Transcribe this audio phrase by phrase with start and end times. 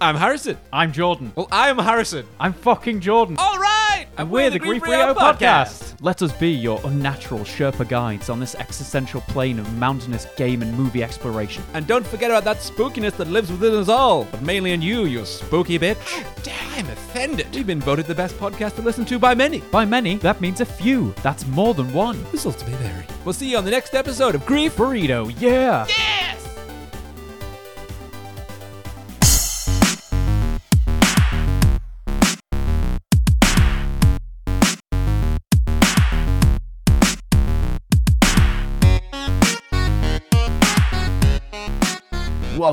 [0.00, 0.56] I'm Harrison.
[0.72, 1.32] I'm Jordan.
[1.34, 2.24] Well, I am Harrison.
[2.38, 3.34] I'm fucking Jordan.
[3.36, 4.06] All right.
[4.16, 5.96] and we're, the Grief Rio podcast.
[6.00, 10.72] Let us be your unnatural Sherpa guides on this existential plane of mountainous game and
[10.78, 11.64] movie exploration.
[11.74, 15.06] And don't forget about that spookiness that lives within us all, but mainly in you,
[15.06, 15.96] you spooky bitch.
[16.44, 17.48] Damn, I'm offended.
[17.52, 19.58] We've been voted the best podcast to listen to by many.
[19.72, 21.12] By many, that means a few.
[21.24, 22.24] That's more than one.
[22.30, 23.04] Results may vary.
[23.24, 24.76] We'll see you on the next episode of Grief.
[24.76, 25.86] Burrito, yeah.
[25.88, 26.17] Yes!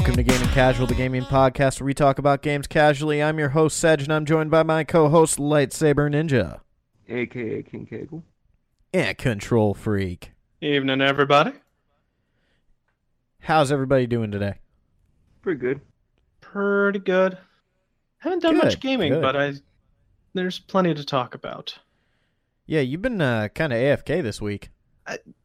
[0.06, 3.24] Welcome to Gaming Casual, the gaming podcast where we talk about games casually.
[3.24, 6.60] I'm your host, Sedge, and I'm joined by my co-host, Lightsaber Ninja,
[7.10, 8.24] aka King Kegel.
[8.94, 10.34] and Control Freak.
[10.62, 11.54] Evening, everybody.
[13.40, 14.60] How's everybody doing today?
[15.42, 15.82] Pretty good.
[16.40, 17.40] Pretty good.
[18.20, 19.24] Haven't done Good, much gaming, good.
[19.24, 19.54] but I
[20.36, 21.80] there's plenty to talk about.
[22.68, 24.70] Yeah, you've been uh, kind of AFK this week.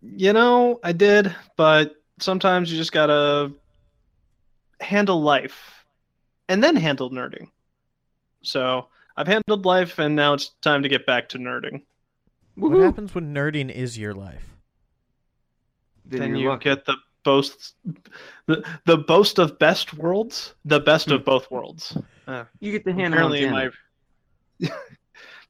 [0.03, 3.53] You know, I did, but sometimes you just gotta
[4.81, 5.85] handle life
[6.49, 7.49] and then handle nerding.
[8.43, 11.83] So I've handled life, and now it's time to get back to nerding.
[12.55, 12.85] What Woohoo!
[12.85, 14.45] happens when nerding is your life?
[16.07, 16.65] Then, then you're lucky.
[16.65, 17.75] get the boast,
[18.47, 21.97] the, the boast of best worlds, the best of both worlds.
[22.27, 23.71] Uh, You get the hand apparently, my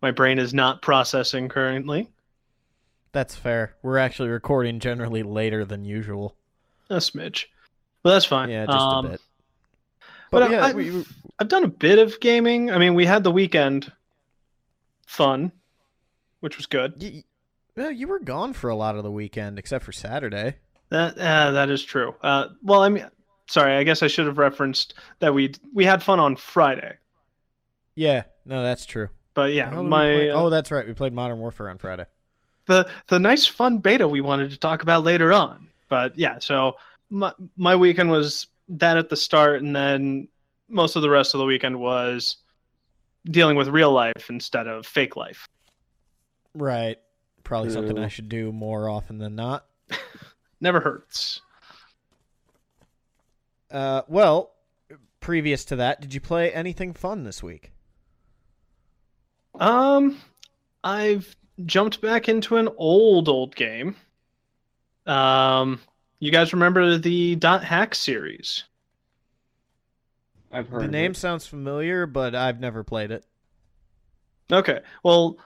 [0.02, 2.10] my brain is not processing currently.
[3.12, 3.74] That's fair.
[3.82, 6.36] We're actually recording generally later than usual.
[6.90, 7.46] A smidge.
[8.02, 8.48] But that's fine.
[8.50, 9.20] Yeah, just Um, a bit.
[10.30, 11.04] But, But, yeah, I, we, we-
[11.38, 12.70] I've done a bit of gaming.
[12.70, 13.90] I mean, we had the weekend
[15.06, 15.52] fun,
[16.40, 16.94] which was good.
[17.00, 17.24] y-
[17.76, 20.56] well, you were gone for a lot of the weekend except for Saturday.
[20.90, 22.14] That uh, that is true.
[22.22, 23.06] Uh, well, I mean,
[23.48, 26.96] sorry, I guess I should have referenced that we we had fun on Friday.
[27.94, 29.08] Yeah, no, that's true.
[29.34, 30.86] But yeah, How did we my uh, oh, that's right.
[30.86, 32.06] We played Modern Warfare on Friday.
[32.66, 35.68] the the nice fun beta we wanted to talk about later on.
[35.88, 36.74] But yeah, so
[37.10, 40.28] my my weekend was that at the start, and then
[40.68, 42.36] most of the rest of the weekend was
[43.24, 45.48] dealing with real life instead of fake life.
[46.54, 46.98] Right.
[47.44, 49.66] Probably something I should do more often than not.
[50.60, 51.40] Never hurts.
[53.70, 54.52] Uh, well,
[55.20, 57.72] previous to that, did you play anything fun this week?
[59.58, 60.18] Um,
[60.84, 61.34] I've
[61.64, 63.96] jumped back into an old old game.
[65.06, 65.80] Um,
[66.20, 68.64] you guys remember the Dot Hack series?
[70.52, 71.16] I've heard The name it.
[71.16, 73.24] sounds familiar, but I've never played it.
[74.52, 75.38] Okay, well,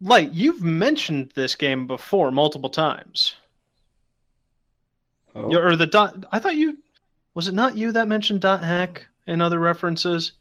[0.00, 3.34] Light, you've mentioned this game before multiple times.
[5.34, 6.24] Oh, Or the dot.
[6.30, 6.78] I thought you
[7.34, 10.32] was it not you that mentioned Dot Hack and other references?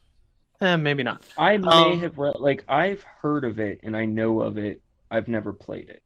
[0.61, 1.23] Eh, maybe not.
[1.37, 4.81] I may um, have read, like I've heard of it and I know of it.
[5.11, 6.01] I've never played it.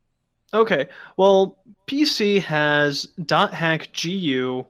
[0.54, 1.58] Okay, well,
[1.88, 4.66] PC has Dot Hack GU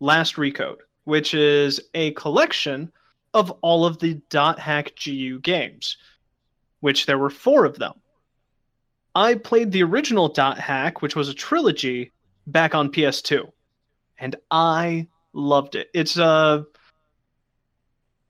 [0.00, 2.90] Last Recode, which is a collection
[3.32, 5.96] of all of the Dot Hack GU games,
[6.80, 7.94] which there were four of them.
[9.14, 12.10] I played the original Dot Hack, which was a trilogy,
[12.46, 13.50] back on PS2,
[14.18, 15.88] and I loved it.
[15.94, 16.66] It's a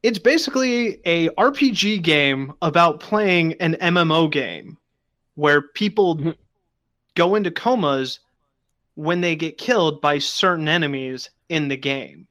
[0.03, 4.77] it's basically a RPG game about playing an MMO game
[5.35, 6.31] where people mm-hmm.
[7.15, 8.21] Go into comas
[8.95, 12.27] when they get killed by certain enemies in the game.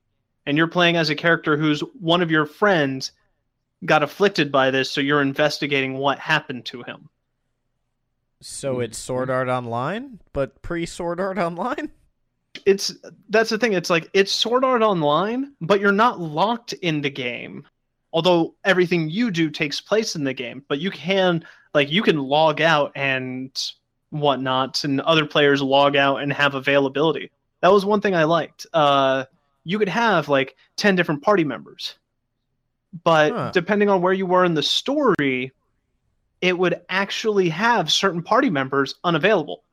[0.45, 3.11] And you're playing as a character who's one of your friends
[3.85, 7.09] got afflicted by this, so you're investigating what happened to him.
[8.41, 11.89] So it's Sword Art Online, but pre Sword Art Online?
[12.65, 12.93] It's
[13.29, 17.09] that's the thing, it's like it's Sword Art Online, but you're not locked in the
[17.09, 17.65] game.
[18.11, 22.19] Although everything you do takes place in the game, but you can like you can
[22.19, 23.49] log out and
[24.13, 27.31] whatnot, and other players log out and have availability.
[27.61, 28.65] That was one thing I liked.
[28.73, 29.25] Uh,
[29.63, 31.97] you could have like ten different party members,
[33.03, 33.51] but Huh.
[33.53, 35.51] depending on where you were in the story,
[36.41, 39.63] it would actually have certain party members unavailable.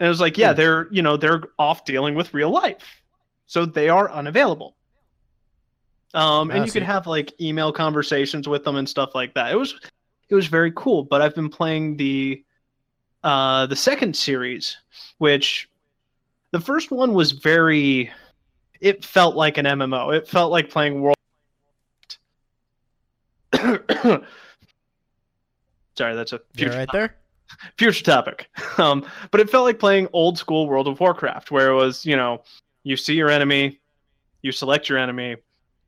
[0.00, 0.56] And it was like, yeah, Hmm.
[0.56, 3.02] they're you know they're off dealing with real life,
[3.46, 4.76] so they are unavailable.
[6.14, 9.52] Um, and Ah, you could have like email conversations with them and stuff like that.
[9.52, 9.78] It was
[10.28, 11.04] it was very cool.
[11.04, 12.42] But I've been playing the
[13.24, 14.76] uh, the second series,
[15.18, 15.68] which
[16.52, 18.10] the first one was very.
[18.80, 20.16] It felt like an MMO.
[20.16, 21.16] It felt like playing World.
[25.96, 27.16] Sorry, that's a You're future right there?
[27.76, 28.48] future topic.
[28.78, 32.14] Um, but it felt like playing old school World of Warcraft, where it was, you
[32.14, 32.44] know,
[32.84, 33.80] you see your enemy,
[34.42, 35.34] you select your enemy,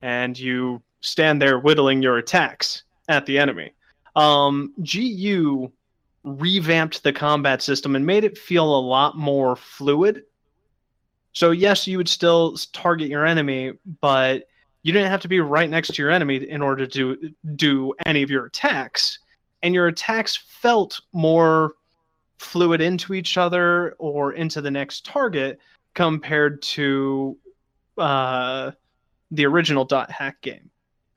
[0.02, 3.72] and you stand there whittling your attacks at the enemy.
[4.16, 5.70] Um, GU
[6.24, 10.24] revamped the combat system and made it feel a lot more fluid.
[11.32, 14.44] So yes, you would still target your enemy, but
[14.82, 18.22] you didn't have to be right next to your enemy in order to do, any
[18.22, 19.18] of your attacks.
[19.62, 21.74] And your attacks felt more
[22.38, 25.58] fluid into each other or into the next target
[25.94, 27.36] compared to
[27.98, 28.70] uh,
[29.30, 30.70] the original dot hack game.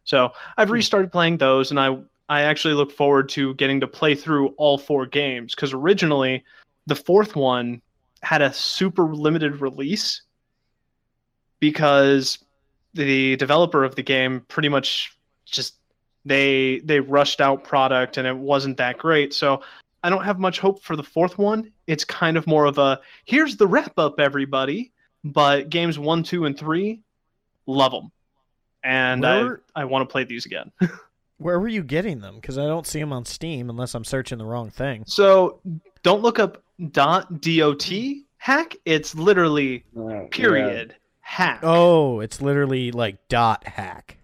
[0.04, 1.98] So I've restarted playing those, and I
[2.34, 6.44] I actually look forward to getting to play through all four games because originally
[6.88, 7.80] the fourth one
[8.24, 10.24] had a super limited release
[11.60, 12.40] because
[12.96, 15.16] the developer of the game pretty much
[15.46, 15.76] just
[16.26, 19.32] they they rushed out product and it wasn't that great.
[19.32, 19.62] So
[20.04, 21.72] I don't have much hope for the fourth one.
[21.86, 24.92] It's kind of more of a here's the wrap up, everybody.
[25.24, 27.02] But games one, two, and three,
[27.68, 28.12] love them,
[28.84, 30.72] and Where- I I want to play these again.
[31.38, 32.36] Where were you getting them?
[32.36, 35.04] Because I don't see them on Steam unless I'm searching the wrong thing.
[35.08, 35.60] so
[36.04, 37.90] don't look up dot dot
[38.38, 38.76] hack.
[38.86, 40.26] It's literally oh, yeah.
[40.32, 41.60] period hack.
[41.64, 44.18] Oh, it's literally like dot hack.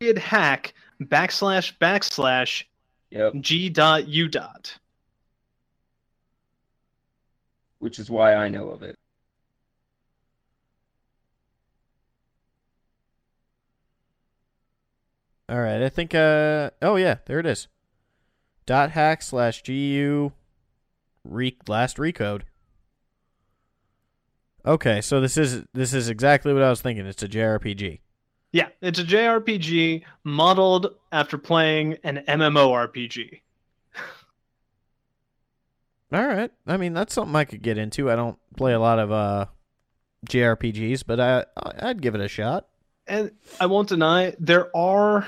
[0.00, 2.64] Period hack backslash backslash
[3.10, 3.34] Yep.
[3.40, 4.76] g dot u dot.
[7.78, 8.98] Which is why I know of it.
[15.48, 16.14] All right, I think.
[16.14, 17.68] Uh oh yeah, there it is.
[18.66, 20.32] Dot hack slash gu
[21.24, 22.42] re- last recode.
[24.66, 27.06] Okay, so this is this is exactly what I was thinking.
[27.06, 28.00] It's a JRPG.
[28.52, 33.40] Yeah, it's a JRPG modeled after playing an MMORPG.
[36.12, 38.10] All right, I mean that's something I could get into.
[38.10, 39.46] I don't play a lot of uh
[40.26, 41.44] JRPGs, but I
[41.80, 42.66] I'd give it a shot.
[43.06, 43.30] And
[43.60, 45.26] I won't deny there are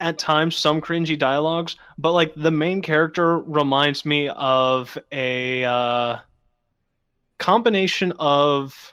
[0.00, 6.18] at times some cringy dialogues, but like the main character reminds me of a uh,
[7.38, 8.92] combination of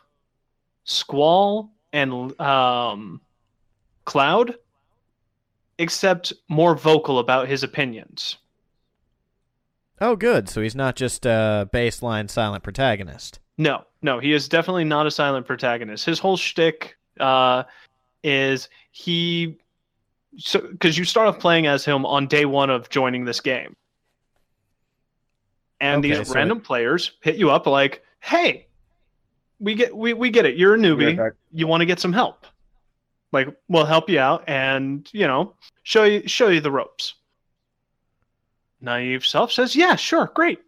[0.83, 3.21] Squall and um,
[4.05, 4.55] Cloud,
[5.77, 8.37] except more vocal about his opinions.
[9.99, 10.49] Oh, good.
[10.49, 13.39] So he's not just a baseline silent protagonist.
[13.57, 16.05] No, no, he is definitely not a silent protagonist.
[16.05, 17.63] His whole shtick uh,
[18.23, 19.57] is he,
[20.37, 23.75] so because you start off playing as him on day one of joining this game,
[25.79, 28.67] and Okay, these so random players hit you up like, "Hey,
[29.59, 30.57] we get we we get it.
[30.57, 31.17] You're a newbie.
[31.17, 31.33] back.
[31.51, 32.45] You want to get some help?
[33.31, 35.53] Like, we'll help you out and you know
[35.83, 37.15] show you show you the ropes."
[38.81, 40.59] Naive self says, "Yeah, sure, great."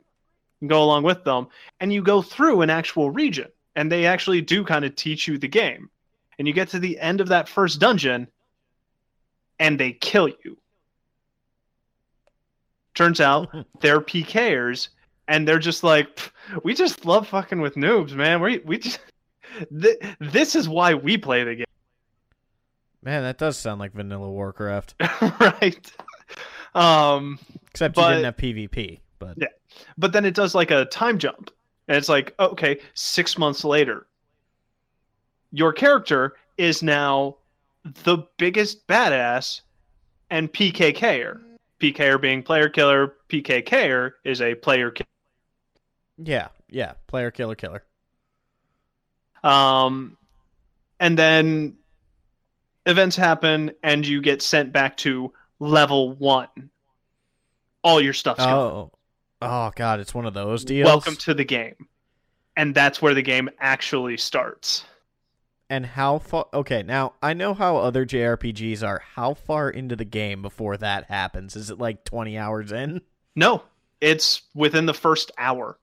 [0.64, 1.46] and go along with them
[1.82, 5.38] and you go through an actual region and they actually do kind of teach you
[5.38, 5.90] the game
[6.40, 8.28] and you get to the end of that first dungeon
[9.60, 10.58] and they kill you
[12.96, 13.50] turns out
[13.82, 14.90] they're pkers
[15.28, 16.32] and they're just like
[16.64, 19.00] we just love fucking with noobs man we, we just
[19.82, 21.66] Th- this is why we play the game
[23.04, 24.96] Man, that does sound like vanilla Warcraft.
[25.40, 25.92] right
[26.74, 27.38] um
[27.70, 29.00] Except you didn't have PvP.
[29.20, 29.48] But Yeah.
[29.98, 31.52] but then it does like a time jump
[31.88, 34.08] and it's like okay six months later
[35.54, 37.38] your character is now
[38.04, 39.62] the biggest badass
[40.30, 41.40] and pkker
[41.80, 45.08] pker being player killer pkker is a player killer
[46.18, 47.84] yeah, yeah, player killer killer.
[49.44, 50.18] um
[51.00, 51.76] and then
[52.86, 56.70] events happen and you get sent back to level one
[57.84, 58.54] all your stuff's gone.
[58.54, 58.92] Oh,
[59.42, 60.86] oh god, it's one of those deals.
[60.86, 61.88] welcome to the game
[62.56, 64.86] and that's where the game actually starts
[65.74, 66.46] And how far?
[66.54, 69.02] Okay, now I know how other JRPGs are.
[69.16, 71.56] How far into the game before that happens?
[71.56, 73.02] Is it like twenty hours in?
[73.36, 73.64] no
[74.00, 75.80] it's within the first hour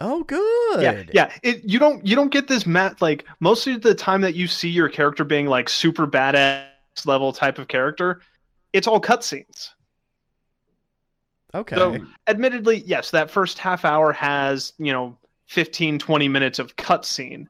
[0.00, 0.80] Oh, good.
[0.82, 4.20] yeah yeah it, you don't you don't get this mat like most of the time
[4.20, 6.68] that you see your character being like super badass
[7.04, 8.20] level type of character
[8.72, 9.70] it's all cutscenes
[11.52, 11.74] Okay.
[11.74, 11.98] So,
[12.28, 17.46] admittedly, yes, that first half hour has, you know, 15, 20 minutes of cutscene,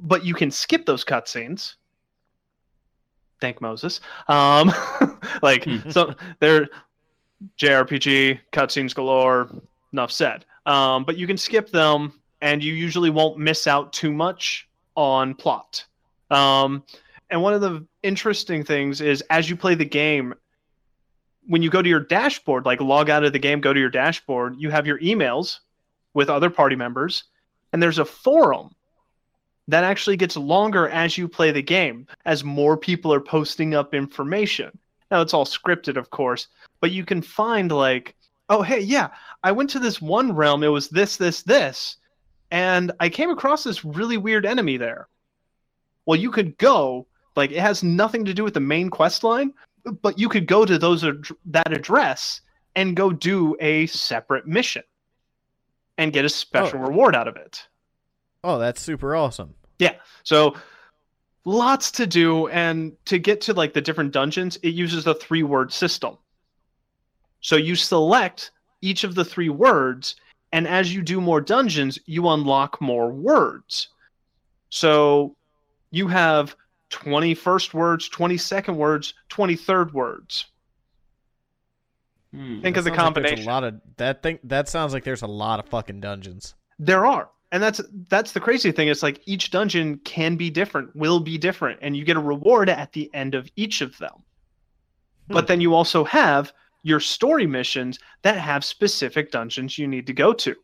[0.00, 1.74] but you can skip those cutscenes.
[3.40, 4.00] Thank Moses.
[4.28, 4.72] Um,
[5.42, 6.68] like, so they're
[7.58, 9.50] JRPG, cutscenes galore,
[9.92, 10.44] enough said.
[10.66, 15.34] Um, but you can skip them, and you usually won't miss out too much on
[15.34, 15.84] plot.
[16.30, 16.84] Um,
[17.30, 20.34] and one of the interesting things is as you play the game,
[21.46, 23.90] when you go to your dashboard, like log out of the game, go to your
[23.90, 25.60] dashboard, you have your emails
[26.12, 27.24] with other party members,
[27.72, 28.74] and there's a forum
[29.72, 33.94] that actually gets longer as you play the game, as more people are posting up
[33.94, 34.76] information.
[35.10, 36.48] Now it's all scripted, of course,
[36.80, 38.14] but you can find like,
[38.48, 39.08] oh hey, yeah,
[39.42, 40.62] I went to this one realm.
[40.62, 41.96] It was this, this, this,
[42.50, 45.08] and I came across this really weird enemy there.
[46.06, 49.52] Well, you could go like it has nothing to do with the main quest line,
[50.02, 52.40] but you could go to those ad- that address
[52.76, 54.82] and go do a separate mission
[55.98, 56.28] and get a oh.
[56.28, 56.86] special Oh.
[56.88, 57.66] reward out of it.
[58.42, 59.54] Oh, that's super awesome.
[60.22, 60.54] So
[61.44, 65.72] lots to do and to get to like the different dungeons, it uses a three-word
[65.72, 66.16] system.
[67.40, 68.50] So you select
[68.82, 70.16] each of the three words
[70.52, 73.88] and as you do more dungeons, you unlock more words.
[74.68, 75.36] So
[75.90, 76.56] you have
[76.90, 80.46] 21st words, 22nd words, 23rd words.
[82.34, 82.60] Hmm.
[82.60, 83.44] Think of the sounds like combination.
[83.44, 84.38] a lot of that thing.
[84.44, 86.54] That sounds like there's a lot of fucking dungeons.
[86.78, 87.28] There are.
[87.52, 88.88] And that's that's the crazy thing.
[88.88, 92.68] It's like each dungeon can be different, will be different, and you get a reward
[92.68, 94.22] at the end of each of them.
[95.26, 95.34] Hmm.
[95.34, 96.52] But then you also have
[96.82, 100.54] your story missions that have specific dungeons you need to go to.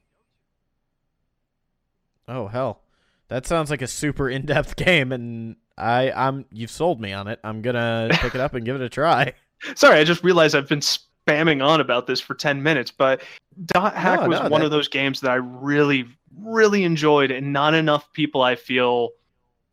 [2.28, 2.82] Oh hell,
[3.28, 7.40] that sounds like a super in-depth game, and I, I'm you've sold me on it.
[7.42, 9.32] I'm gonna pick it up and give it a try.
[9.74, 10.82] Sorry, I just realized I've been
[11.26, 13.22] spamming on about this for 10 minutes, but
[13.66, 16.06] Dot Hack No, was no, one that- of those games that I really,
[16.38, 19.10] really enjoyed, and not enough people I feel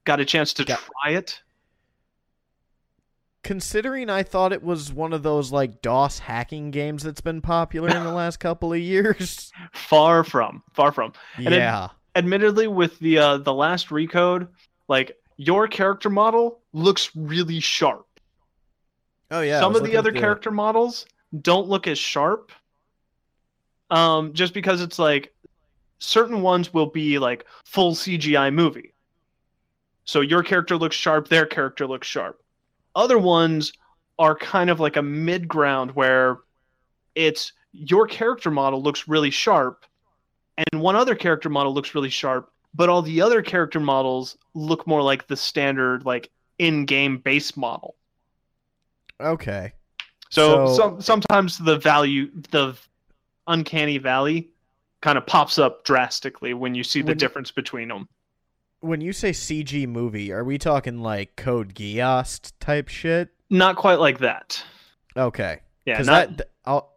[0.06, 0.80] got a chance to try
[1.12, 1.42] it.
[3.44, 7.90] Considering I thought it was one of those like DOS hacking games that's been popular
[7.90, 9.52] in the last couple of years.
[9.74, 11.12] Far from, far from.
[11.38, 11.90] it- yeah.
[12.16, 14.48] admittedly with the uh the last recode
[14.88, 18.06] like your character model looks really sharp
[19.32, 19.60] Oh yeah.
[19.60, 21.06] Some of the other character models
[21.42, 22.52] don't look as sharp
[23.90, 25.34] um just because it's like
[26.00, 28.94] certain ones will be like full cgi movie.
[30.06, 32.42] So your character looks sharp their character looks sharp.
[32.96, 33.74] Other ones
[34.20, 36.40] are kind of like a mid ground where
[37.16, 39.86] it's your character model looks really sharp
[40.58, 44.86] and one other character model looks really sharp but all the other character models look
[44.86, 47.96] more like the standard like in-game base model.
[49.20, 49.74] Okay.
[50.34, 52.76] So, So- some, sometimes the value the
[53.48, 54.50] uncanny valley
[55.02, 58.08] kind of pops up drastically when you see the When- difference between them
[58.80, 63.30] When you say CG movie, are we talking like Code Geass type shit?
[63.50, 64.64] not quite like that
[65.16, 65.60] Okay.
[65.86, 66.92] yeah Because not, that I'll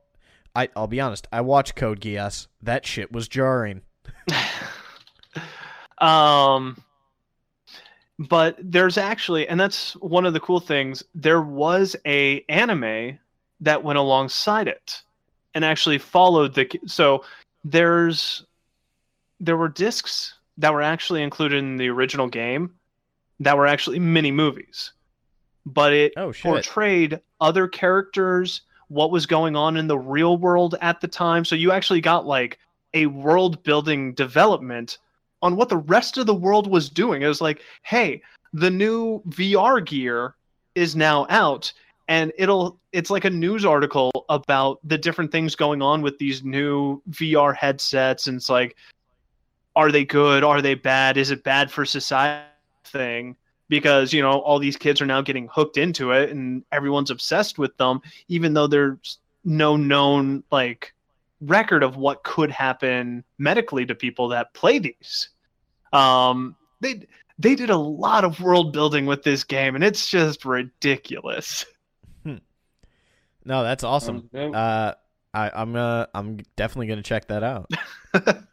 [0.55, 1.29] I I'll be honest.
[1.31, 2.47] I watched Code Geass.
[2.63, 3.83] That shit was jarring.
[5.99, 6.77] um
[8.19, 13.19] but there's actually and that's one of the cool things there was a anime
[13.61, 15.03] that went alongside it
[15.55, 17.25] and actually followed the so
[17.65, 18.45] there's
[19.41, 22.75] there were discs that were actually included in the original game
[23.41, 24.93] that were actually mini movies
[25.67, 31.01] but it Oh portrayed other characters, what was going on in the real world at
[31.01, 31.45] the time.
[31.45, 32.59] So you actually got like
[32.95, 34.99] a world building development
[35.43, 37.23] on what the rest of the world was doing.
[37.23, 38.23] It was like, hey,
[38.53, 40.37] the new VR gear
[40.77, 41.73] is now out
[42.09, 46.45] and it'll it's like a news article about the different things going on with these
[46.45, 48.77] new VR headsets and it's like
[49.75, 50.43] are they good?
[50.43, 51.19] Are they bad?
[51.19, 52.47] Is it bad for society
[52.87, 53.37] thing?
[53.69, 57.59] because you know all these kids are now getting hooked into it and everyone's obsessed
[57.59, 60.95] with them even though there's no known like
[61.41, 65.29] record of what could happen medically to people that play these
[65.93, 67.07] um they
[67.39, 71.67] they did a lot of world building with this game and it's just ridiculous
[73.47, 74.29] No, that's awesome.
[74.33, 74.55] Sounds dope.
[74.55, 74.95] Uh,
[75.33, 77.71] I, I'm uh, I'm definitely gonna check that out.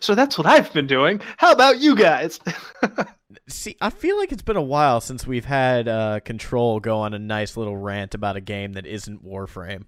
[0.00, 2.38] so that's what i've been doing how about you guys
[3.48, 7.14] See, I feel like it's been a while since we've had uh, Control go on
[7.14, 9.84] a nice little rant about a game that isn't Warframe.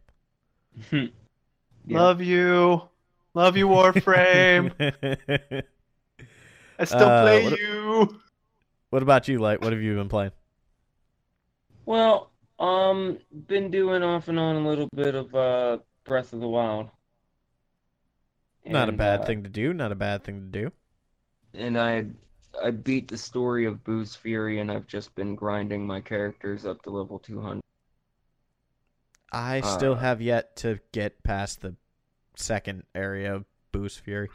[0.91, 1.07] Yeah.
[1.89, 2.83] love you
[3.35, 4.73] love you warframe
[6.79, 8.21] i still Uh, play what- you
[8.91, 9.61] what about you, Light?
[9.61, 10.33] What have you been playing?
[11.85, 16.49] Well, um, been doing off and on a little bit of uh Breath of the
[16.49, 16.89] Wild.
[18.65, 19.73] Not a bad uh, thing to do.
[19.73, 20.73] Not a bad thing to do.
[21.55, 22.07] And I
[22.63, 26.83] I beat the story of Boo's Fury, and I've just been grinding my characters up
[26.83, 27.61] to level 200.
[29.33, 31.77] I still Uh, have yet to get past the
[32.37, 34.31] second area of Boost Fury.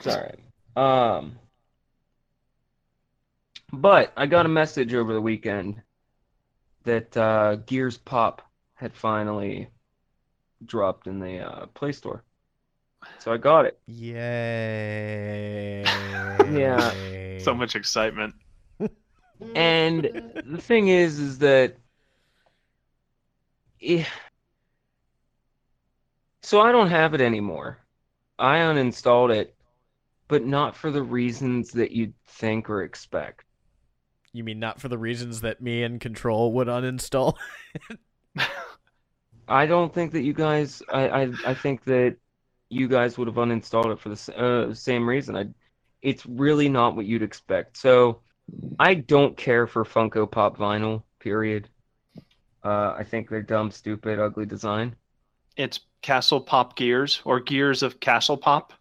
[0.00, 0.38] Sorry.
[0.76, 1.38] Um,
[3.72, 5.82] but I got a message over the weekend
[6.86, 8.42] that uh, Gears Pop
[8.76, 9.70] had finally
[10.64, 12.24] dropped in the uh, Play Store.
[13.18, 13.80] So I got it.
[13.86, 14.86] Yay.
[16.44, 16.94] Yeah.
[17.38, 18.34] So much excitement.
[19.54, 20.10] And
[20.44, 21.78] the thing is, is that.
[23.80, 24.06] eh,
[26.42, 27.86] So I don't have it anymore.
[28.38, 29.56] I uninstalled it,
[30.28, 33.45] but not for the reasons that you'd think or expect.
[34.32, 37.36] You mean not for the reasons that me and Control would uninstall?
[39.48, 40.82] I don't think that you guys.
[40.92, 42.16] I I, I think that
[42.68, 45.36] you guys would have uninstalled it for the uh, same reason.
[45.36, 45.46] I,
[46.02, 47.76] it's really not what you'd expect.
[47.76, 48.20] So,
[48.78, 51.02] I don't care for Funko Pop vinyl.
[51.18, 51.68] Period.
[52.64, 54.96] Uh, I think they're dumb, stupid, ugly design.
[55.56, 58.72] It's Castle Pop Gears or Gears of Castle Pop.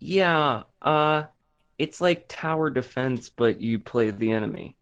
[0.00, 0.62] Yeah.
[0.82, 1.24] Uh,
[1.78, 4.76] it's like tower defense, but you play the enemy.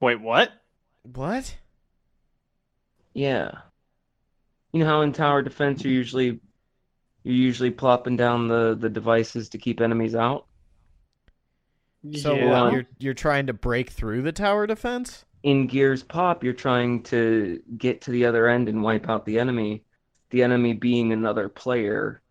[0.00, 0.50] Wait, what?
[1.02, 1.54] what?
[3.14, 3.52] Yeah.
[4.72, 6.40] You know how in tower defense you're usually
[7.24, 10.46] you're usually plopping down the the devices to keep enemies out.
[12.14, 12.62] So yeah.
[12.62, 15.24] what, you're you're trying to break through the tower defense?
[15.42, 19.38] in Gears Pop, you're trying to get to the other end and wipe out the
[19.38, 19.84] enemy.
[20.30, 22.22] The enemy being another player.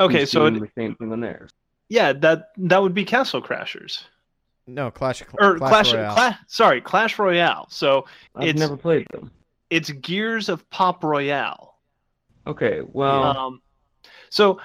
[0.00, 1.50] okay, who's so doing it, the same thing on theirs.
[1.88, 4.04] Yeah, that that would be Castle Crashers
[4.66, 5.92] No, Clash or Clash, Clash.
[5.92, 6.14] Royale.
[6.14, 7.66] Cla- sorry, Clash Royale.
[7.70, 9.30] So I've It's- never played them.
[9.70, 11.74] it's Gears of Pop Royale.
[12.46, 13.62] Okay, well, Um,
[14.30, 14.60] so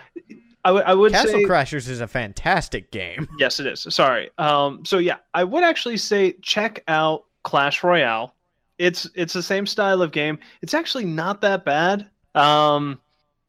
[0.63, 3.27] I would I would Castle say Crashers is a fantastic game.
[3.39, 3.87] yes, it is.
[3.89, 4.29] Sorry.
[4.37, 8.35] Um, so yeah, I would actually say check out Clash Royale.
[8.77, 10.37] It's it's the same style of game.
[10.61, 12.07] It's actually not that bad.
[12.35, 12.99] Um,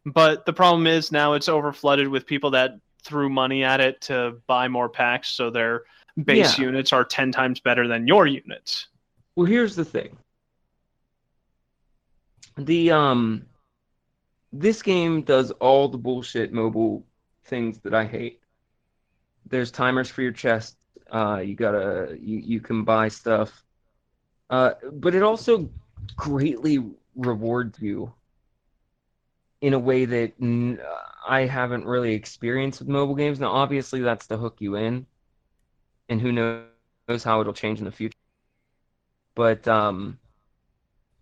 [0.06, 4.40] but the problem is now it's overflooded with people that threw money at it to
[4.46, 5.82] buy more packs, so their
[6.24, 6.64] base Yeah.
[6.66, 8.88] units are ten times better than your units.
[9.36, 10.16] well, here's the thing.
[12.58, 13.46] The um,
[14.52, 17.04] this game does all the bullshit mobile
[17.46, 18.40] things that I hate.
[19.46, 20.76] There's timers for your chest.
[21.10, 23.64] Uh, you gotta you you can buy stuff.
[24.50, 25.70] Uh, but it also
[26.16, 26.84] greatly
[27.16, 28.12] rewards you
[29.62, 30.78] in a way that n-
[31.26, 33.40] I haven't really experienced with mobile games.
[33.40, 35.06] Now, obviously, that's to hook you in,
[36.08, 38.16] and who knows how it'll change in the future.
[39.34, 40.18] But um,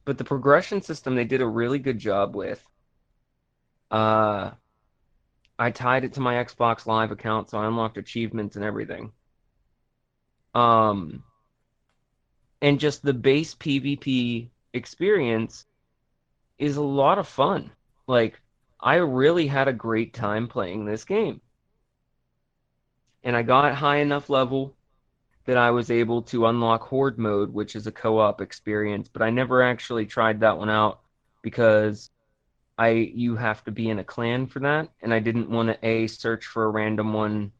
[0.04, 2.62] but the progression system they did a really good job with.
[3.90, 4.52] Uh,
[5.58, 9.12] I tied it to my Xbox Live account, so I unlocked achievements and everything.
[10.54, 11.22] Um,
[12.62, 15.66] and just the base PvP experience
[16.58, 17.70] is a lot of fun.
[18.06, 18.40] Like,
[18.82, 21.40] I really had a great time playing this game.
[23.22, 24.74] And I got high enough level
[25.44, 29.30] that I was able to unlock Horde mode, which is a co-op experience, but I
[29.30, 31.00] never actually tried that one out
[31.42, 32.10] because
[32.78, 35.86] I you have to be in a clan for that, and I didn't want to
[35.86, 37.52] A search for a random one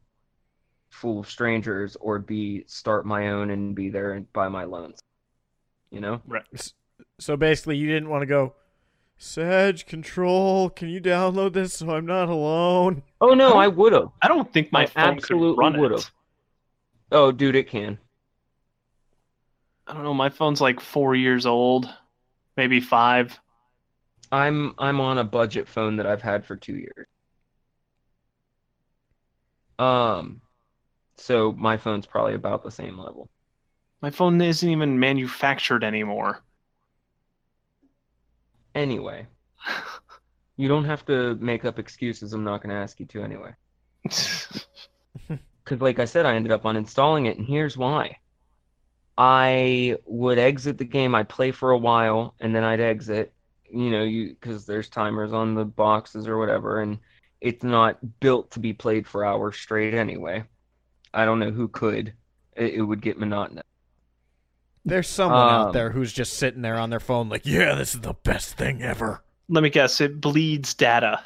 [0.89, 4.99] full of strangers or B start my own and be there and by my loans.
[5.91, 6.21] You know?
[6.25, 6.73] Right.
[7.19, 8.55] So basically, you didn't want to go.
[9.23, 13.03] Sag Control, can you download this so I'm not alone?
[13.21, 14.11] Oh no, I would have.
[14.21, 15.99] I don't think my I phone could absolutely run would've.
[15.99, 16.11] it.
[17.11, 17.99] Oh, dude, it can.
[19.85, 20.13] I don't know.
[20.15, 21.87] My phone's like four years old,
[22.57, 23.39] maybe five.
[24.31, 27.07] I'm I'm on a budget phone that I've had for two years.
[29.79, 30.41] Um,
[31.17, 33.29] so my phone's probably about the same level.
[34.01, 36.43] My phone isn't even manufactured anymore.
[38.73, 39.27] Anyway,
[40.57, 42.33] you don't have to make up excuses.
[42.33, 43.53] I'm not going to ask you to anyway.
[45.63, 48.17] Because, like I said, I ended up uninstalling it, and here's why.
[49.17, 51.13] I would exit the game.
[51.13, 53.31] I'd play for a while, and then I'd exit.
[53.71, 56.97] You know, you because there's timers on the boxes or whatever, and
[57.39, 60.43] it's not built to be played for hours straight anyway.
[61.13, 62.13] I don't know who could.
[62.55, 63.63] It, it would get monotonous.
[64.85, 67.95] There's someone out Um, there who's just sitting there on their phone, like, yeah, this
[67.95, 69.23] is the best thing ever.
[69.49, 71.23] Let me guess, it bleeds data.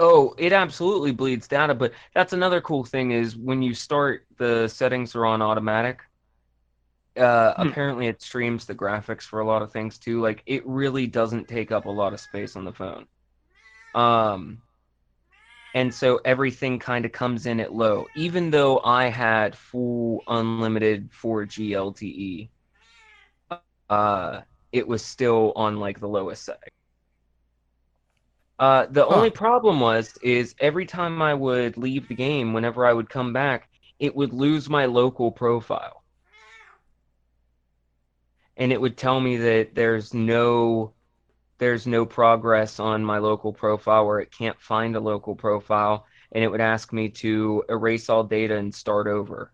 [0.00, 4.66] Oh, it absolutely bleeds data, but that's another cool thing is when you start, the
[4.68, 6.00] settings are on automatic.
[7.16, 7.70] Uh, Hmm.
[7.70, 10.20] apparently it streams the graphics for a lot of things too.
[10.20, 13.06] Like it really doesn't take up a lot of space on the phone.
[13.94, 14.62] Um,
[15.74, 18.08] and so everything kind of comes in at low.
[18.14, 22.50] Even though I had full unlimited 4G LTE,
[23.90, 26.70] uh, it was still on like the lowest side
[28.58, 29.06] Uh, the Huh.
[29.06, 33.32] only problem was is every time I would leave the game, whenever I would come
[33.32, 36.04] back, it would lose my local profile,
[38.56, 40.94] and it would tell me that there's no
[41.60, 46.42] there's no progress on my local profile where it can't find a local profile and
[46.42, 49.52] it would ask me to erase all data and start over.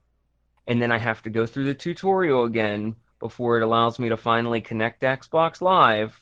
[0.69, 4.17] And then I have to go through the tutorial again before it allows me to
[4.17, 6.21] finally connect to Xbox Live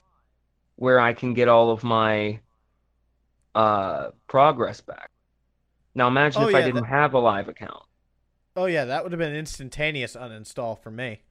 [0.77, 2.41] where I can get all of my
[3.55, 5.11] uh, progress back.
[5.95, 7.83] Now imagine Oh, if I didn't that- have a live account.
[8.57, 11.23] Oh yeah, that would have been instantaneous uninstall for me.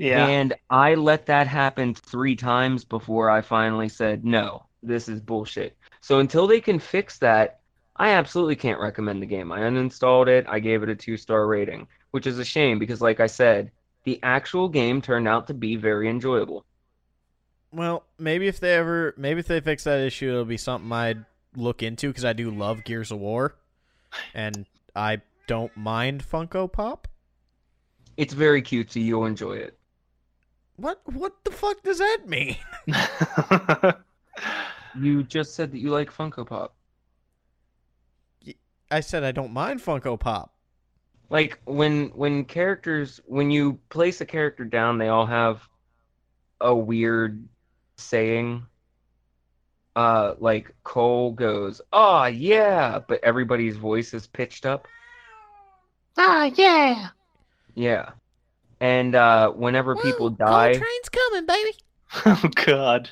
[0.00, 0.26] Yeah.
[0.28, 5.76] And I let that happen three times before I finally said, no, this is bullshit.
[6.00, 7.60] So until they can fix that,
[7.96, 9.52] I absolutely can't recommend the game.
[9.52, 10.46] I uninstalled it.
[10.48, 13.72] I gave it a two star rating, which is a shame because, like I said,
[14.04, 16.64] the actual game turned out to be very enjoyable.
[17.70, 21.26] Well, maybe if they ever, maybe if they fix that issue, it'll be something I'd
[21.54, 23.54] look into because I do love Gears of War,
[24.32, 24.64] and
[24.96, 27.06] I don't mind Funko Pop.
[28.16, 29.04] It's very cutesy.
[29.04, 29.76] You'll enjoy it.
[30.80, 32.56] What what the fuck does that mean?
[34.98, 36.74] You just said that you like Funko Pop.
[38.90, 40.52] I said I don't mind Funko Pop.
[41.28, 45.62] like when when characters when you place a character down they all have
[46.60, 47.46] a weird
[47.96, 48.66] saying
[49.94, 54.88] uh like cole goes oh yeah but everybody's voice is pitched up
[56.16, 57.08] ah, yeah.
[57.74, 58.10] yeah
[58.80, 61.72] and uh whenever people die train's coming, baby.
[62.26, 63.08] Oh God.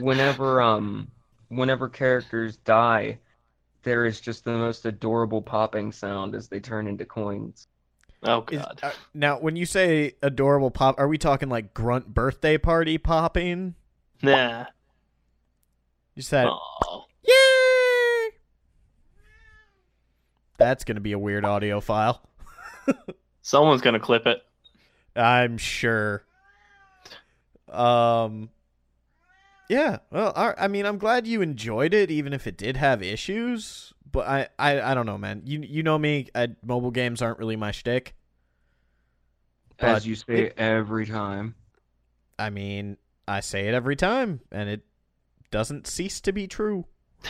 [0.00, 1.08] whenever um
[1.48, 3.18] whenever characters die
[3.82, 7.66] there is just the most adorable popping sound as they turn into coins
[8.24, 8.78] Oh Is, God.
[8.84, 13.74] uh, now, when you say adorable pop, are we talking like grunt birthday party popping?
[14.22, 14.66] Nah.
[16.14, 17.06] You said, Oh.
[17.24, 18.36] yay!
[20.56, 22.22] That's gonna be a weird audio file.
[23.42, 24.40] Someone's gonna clip it.
[25.16, 26.24] I'm sure.
[27.70, 28.50] Um.
[29.68, 29.98] Yeah.
[30.10, 33.92] Well, I, I mean, I'm glad you enjoyed it, even if it did have issues.
[34.10, 35.42] But I, I, I don't know, man.
[35.46, 36.28] You, you know me.
[36.34, 38.14] I, mobile games aren't really my shtick.
[39.78, 41.54] as you say every time
[42.38, 42.96] I mean,
[43.28, 44.82] I say it every time, and it
[45.50, 46.86] doesn't cease to be true.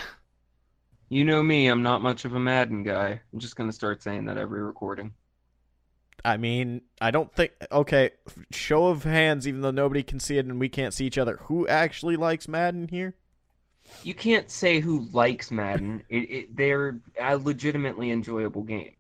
[1.09, 3.21] You know me, I'm not much of a Madden guy.
[3.35, 5.13] I'm just gonna start saying that every recording.
[6.25, 7.53] I mean, I don't think.
[7.71, 8.11] Okay,
[8.53, 11.39] show of hands, even though nobody can see it and we can't see each other.
[11.45, 13.17] Who actually likes Madden here?
[14.05, 16.03] You can't say who likes Madden.
[16.09, 18.95] It, it they're a legitimately enjoyable game.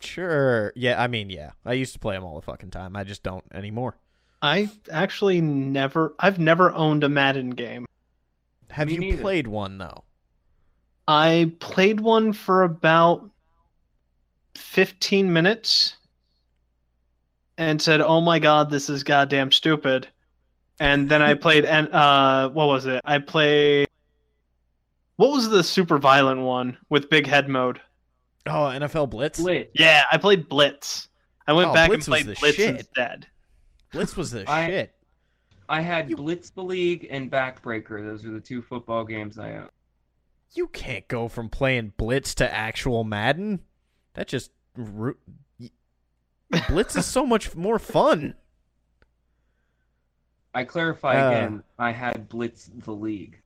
[0.00, 0.72] Sure.
[0.74, 1.52] Yeah, I mean, yeah.
[1.64, 2.96] I used to play them all the fucking time.
[2.96, 3.96] I just don't anymore.
[4.40, 6.14] I actually never.
[6.18, 7.86] I've never owned a Madden game.
[8.70, 9.22] Have Me you neither.
[9.22, 10.04] played one though?
[11.06, 13.28] I played one for about
[14.56, 15.96] 15 minutes
[17.58, 20.08] and said, "Oh my god, this is goddamn stupid."
[20.80, 23.00] And then I played and uh what was it?
[23.04, 23.88] I played
[25.16, 27.80] What was the super violent one with big head mode?
[28.46, 29.38] Oh, NFL Blitz.
[29.40, 29.70] Blitz.
[29.74, 31.08] Yeah, I played Blitz.
[31.46, 32.76] I went Oh, back Blitz and was played Blitz shit.
[32.76, 33.26] instead.
[33.92, 34.94] Blitz was the I- shit.
[35.68, 38.04] I had Blitz the League and Backbreaker.
[38.04, 39.68] Those are the two football games I own.
[40.54, 43.60] You can't go from playing Blitz to actual Madden.
[44.14, 45.16] That just ru-
[46.68, 48.34] Blitz is so much more fun.
[50.54, 51.30] I clarify Uh.
[51.30, 51.62] again.
[51.78, 53.40] I had Blitz the League,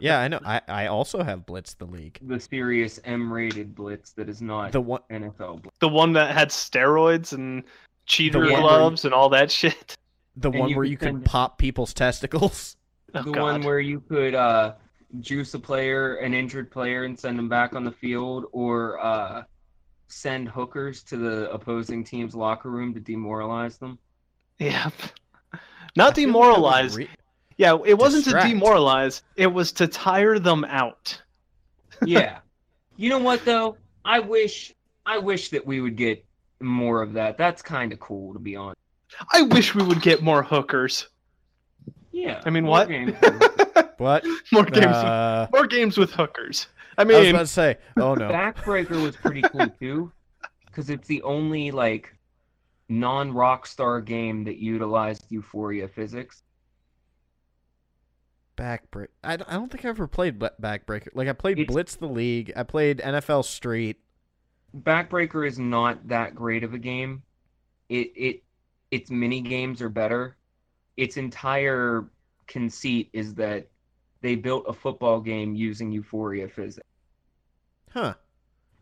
[0.00, 0.40] Yeah, I know.
[0.44, 2.18] I, I also have Blitz the league.
[2.22, 5.78] the serious M-rated Blitz that is not The one NFL Blitz.
[5.80, 7.62] The one that had steroids and
[8.04, 9.96] cheater The one- gloves and all that shit.
[10.36, 12.76] the And one you where could you can pop people's testicles.
[13.14, 13.40] Oh, the God.
[13.42, 14.74] one where you could uh,
[15.20, 19.44] juice a player, an injured player, and send them back on the field, or uh,
[20.08, 23.98] send hookers to the opposing team's locker room to demoralize them.
[24.58, 24.92] Yep.
[25.52, 26.96] I Not feel like that was demoralized.
[26.96, 27.08] re-
[27.56, 28.46] Yeah, it wasn't Distract.
[28.46, 29.22] to demoralize.
[29.36, 31.20] It was to tire them out.
[32.04, 32.38] Yeah.
[32.96, 33.78] you know what though?
[34.04, 34.74] I wish
[35.06, 36.24] I wish that we would get
[36.60, 37.38] more of that.
[37.38, 38.78] That's kind of cool to be honest.
[39.32, 41.08] I wish we would get more hookers.
[42.12, 42.42] Yeah.
[42.44, 42.88] I mean, more what?
[42.88, 43.14] games.
[43.98, 44.26] what?
[44.52, 44.86] more games.
[44.86, 46.66] Uh, more games with hookers.
[46.98, 47.76] I mean, I was about to say.
[47.98, 48.28] Oh no.
[48.28, 50.12] Backbreaker was pretty cool too,
[50.66, 52.14] because it's the only like
[52.88, 56.42] non-Rockstar game that utilized Euphoria physics.
[58.56, 59.08] Backbreak.
[59.22, 61.08] I, don't- I don't think I ever played Backbreaker.
[61.14, 62.52] Like I played It's- Blitz the League.
[62.56, 63.98] I played NFL Street.
[64.76, 67.22] Backbreaker is not that great of a game.
[67.88, 68.42] It it
[68.90, 70.36] its mini games are better.
[70.96, 72.06] Its entire
[72.46, 73.68] conceit is that
[74.26, 76.88] they built a football game using Euphoria physics.
[77.90, 78.14] Huh.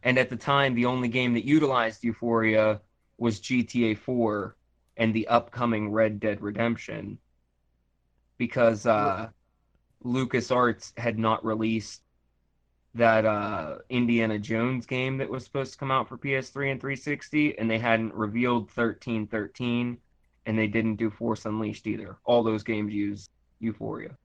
[0.02, 2.80] And at the time, the only game that utilized Euphoria
[3.18, 4.56] was GTA 4
[4.96, 7.18] and the upcoming Red Dead Redemption.
[8.38, 9.28] because uh,
[10.04, 12.02] LucasArts had not released
[12.94, 17.58] that uh, Indiana Jones game that was supposed to come out for PS3 and 360,
[17.58, 19.98] and they hadn't revealed 1313,
[20.46, 22.18] and they didn't do Force Unleashed either.
[22.24, 23.28] All those games use
[23.60, 24.16] Euphoria.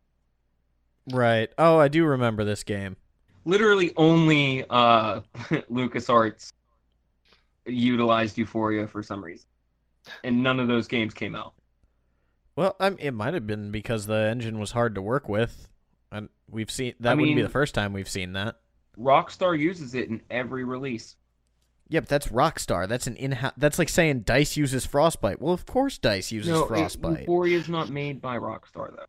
[1.11, 1.49] Right.
[1.57, 2.97] Oh, I do remember this game.
[3.45, 5.21] Literally only uh,
[5.71, 6.53] LucasArts
[7.65, 9.47] utilized Euphoria for some reason,
[10.23, 11.53] and none of those games came out.
[12.55, 15.69] Well, I it might have been because the engine was hard to work with,
[16.11, 18.57] and we've seen that I wouldn't be the first time we've seen that.
[18.97, 21.15] Rockstar uses it in every release.
[21.87, 22.87] Yeah, but that's Rockstar.
[22.87, 23.37] That's an in.
[23.57, 25.41] That's like saying Dice uses Frostbite.
[25.41, 27.21] Well, of course Dice uses no, Frostbite.
[27.21, 29.05] Euphoria is not made by Rockstar though.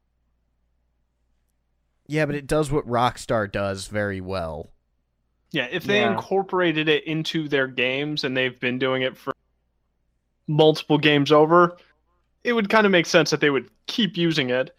[2.10, 4.70] Yeah, but it does what Rockstar does very well.
[5.52, 6.10] Yeah, if they Yeah.
[6.10, 9.32] incorporated it into their games and they've been doing it for
[10.48, 11.76] multiple games over,
[12.42, 14.76] it would kind of make sense that they would keep using it.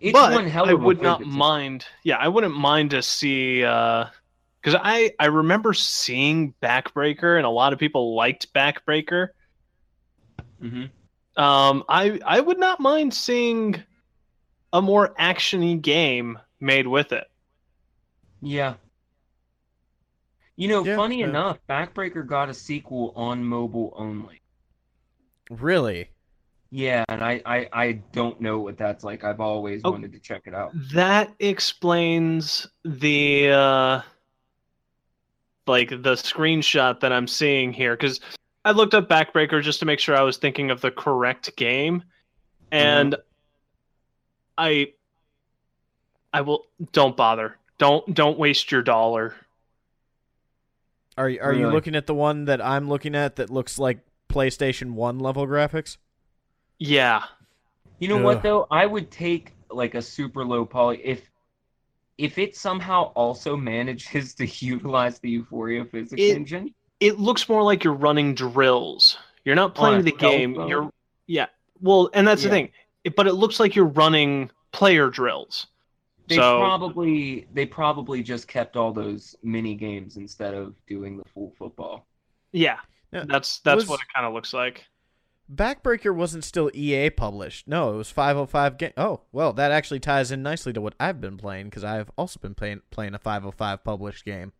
[0.00, 1.32] It's but one hell of would not focus.
[1.34, 1.86] mind.
[2.02, 7.72] Yeah, I wouldn't mind to see because I I remember seeing Backbreaker and a lot
[7.72, 9.28] of people liked Backbreaker.
[10.62, 10.90] Mhm.
[11.36, 13.82] Um, I I would not mind seeing
[14.72, 17.24] a more actiony game made with it.
[18.40, 18.74] Yeah.
[20.56, 21.28] You know, Yeah, funny yeah.
[21.28, 24.40] enough, Backbreaker got a sequel on mobile only.
[25.50, 26.08] Really?
[26.70, 29.24] Yeah, and I, I, I don't know what that's like.
[29.24, 29.90] I've always Oh.
[29.90, 30.72] wanted to check it out.
[30.94, 34.00] That explains the uh
[35.66, 38.20] like the screenshot that I'm seeing here cuz
[38.64, 42.04] I looked up Backbreaker just to make sure I was thinking of the correct game
[42.70, 43.14] and
[44.58, 44.92] I
[46.32, 47.56] I will don't bother.
[47.78, 49.34] Don't don't waste your dollar.
[51.16, 53.98] Are you- are you looking at the one that I'm looking at that looks like
[54.28, 55.98] PlayStation One level graphics?
[56.78, 57.24] Yeah.
[57.98, 58.66] You know what though?
[58.70, 61.28] I would take like a super low poly if
[62.18, 66.74] if it somehow also manages to utilize the Euphoria physics It- engine.
[67.00, 69.18] It looks more like you're running drills.
[69.44, 70.54] You're not playing the game.
[70.54, 70.68] phone?
[70.68, 70.90] You're
[71.26, 71.46] yeah.
[71.80, 72.70] Well, and that's the thing.
[73.04, 75.66] It, but it looks like you're running player drills.
[76.28, 81.24] They so probably they probably just kept all those mini games instead of doing the
[81.34, 82.06] full football.
[82.52, 82.78] yeah,
[83.12, 83.24] Yeah.
[83.26, 84.86] that's that's Was- what it kind of looks like.
[85.52, 87.66] Backbreaker wasn't still EA published.
[87.68, 88.92] No, it was 505 game.
[88.96, 92.38] Oh, well, that actually ties in nicely to what I've been playing because I've also
[92.40, 94.52] been playing playing a 505 published game.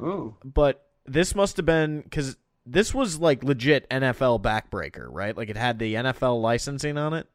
[0.00, 2.36] Oh, But this must have been because
[2.66, 5.36] this was like legit NFL Backbreaker, right?
[5.36, 7.26] Like it had the NFL licensing on it.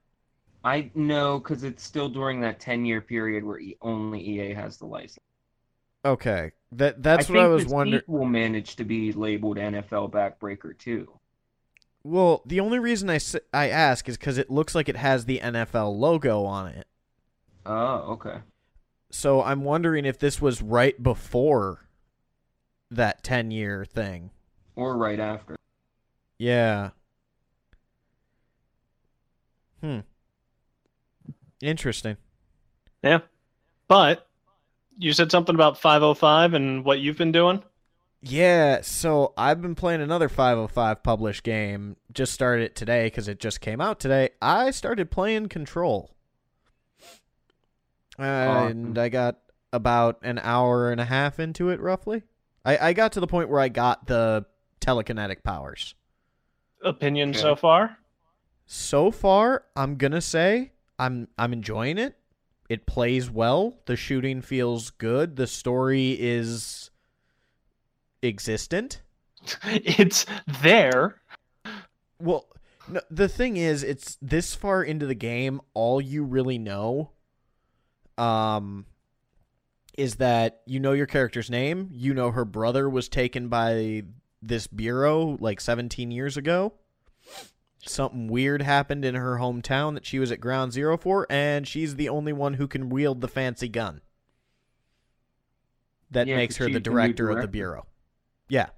[0.63, 4.78] I know because it's still during that ten year period where e- only EA has
[4.78, 5.26] the license.
[6.04, 8.02] Okay, that that's I what I was wondering.
[8.02, 11.08] sequel managed to be labeled NFL Backbreaker too.
[12.04, 13.20] Well, the only reason I,
[13.54, 16.88] I ask is because it looks like it has the NFL logo on it.
[17.65, 18.39] Oh, okay.
[19.12, 21.88] So I'm wondering if this was right before
[22.89, 24.32] that 10 year thing.
[24.75, 25.55] Or right after.
[26.38, 26.91] Yeah.
[29.81, 29.99] Hmm.
[31.62, 32.17] Interesting.
[33.03, 33.19] Yeah,
[33.88, 34.27] but
[34.97, 37.63] you said something about 505 and what you've been doing.
[38.23, 41.97] Yeah, so I've been playing another 505 published game.
[42.13, 44.29] Just started it today because it just came out today.
[44.41, 46.12] I started playing Control.
[48.19, 49.39] And I got
[49.73, 52.21] about an hour and a half into it, roughly.
[52.63, 54.45] I, I got to the point where I got the
[54.82, 55.96] telekinetic powers.
[56.84, 57.39] Opinion Okay.
[57.39, 57.98] so far?
[58.65, 62.17] So far, I'm gonna say I'm I'm enjoying it.
[62.70, 63.78] It plays well.
[63.86, 65.36] The shooting feels good.
[65.36, 66.89] The story is
[68.24, 69.02] existent.
[69.65, 70.26] it's
[70.62, 71.22] there.
[72.20, 72.46] Well,
[72.88, 75.60] no, the thing is, it's this far into the game.
[75.74, 77.12] All you really know,
[78.17, 78.86] um,
[79.98, 81.89] is that you know your character's name.
[81.91, 84.04] You know her brother was taken by
[84.41, 86.73] this bureau like 17 years ago.
[87.84, 91.95] Something weird happened in her hometown that she was at ground zero for, and she's
[91.95, 94.01] the only one who can wield the fancy gun.
[96.12, 97.88] That Yeah, makes 'cause her the she's the director of the bureau.
[98.49, 98.69] Yeah.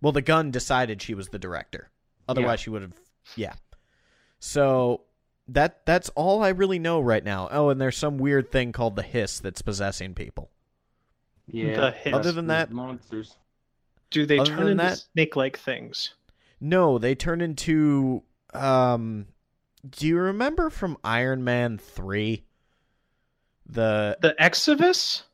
[0.00, 1.90] Well, the gun decided she was the director.
[2.28, 2.94] Otherwise, she would have.
[3.36, 3.54] Yeah.
[4.40, 5.02] So
[5.48, 7.48] that that's all I really know right now.
[7.50, 10.50] Oh, and there's some weird thing called the hiss that's possessing people.
[11.46, 11.76] Yeah.
[11.80, 12.14] The hit.
[12.14, 13.36] Other than that- monsters.
[14.10, 16.14] Do they Other turn into that- snake-like things?
[16.60, 18.22] No, they turn into.
[18.52, 19.26] Um,
[19.88, 22.44] do you remember from Iron Man three?
[23.66, 25.24] The The Exodus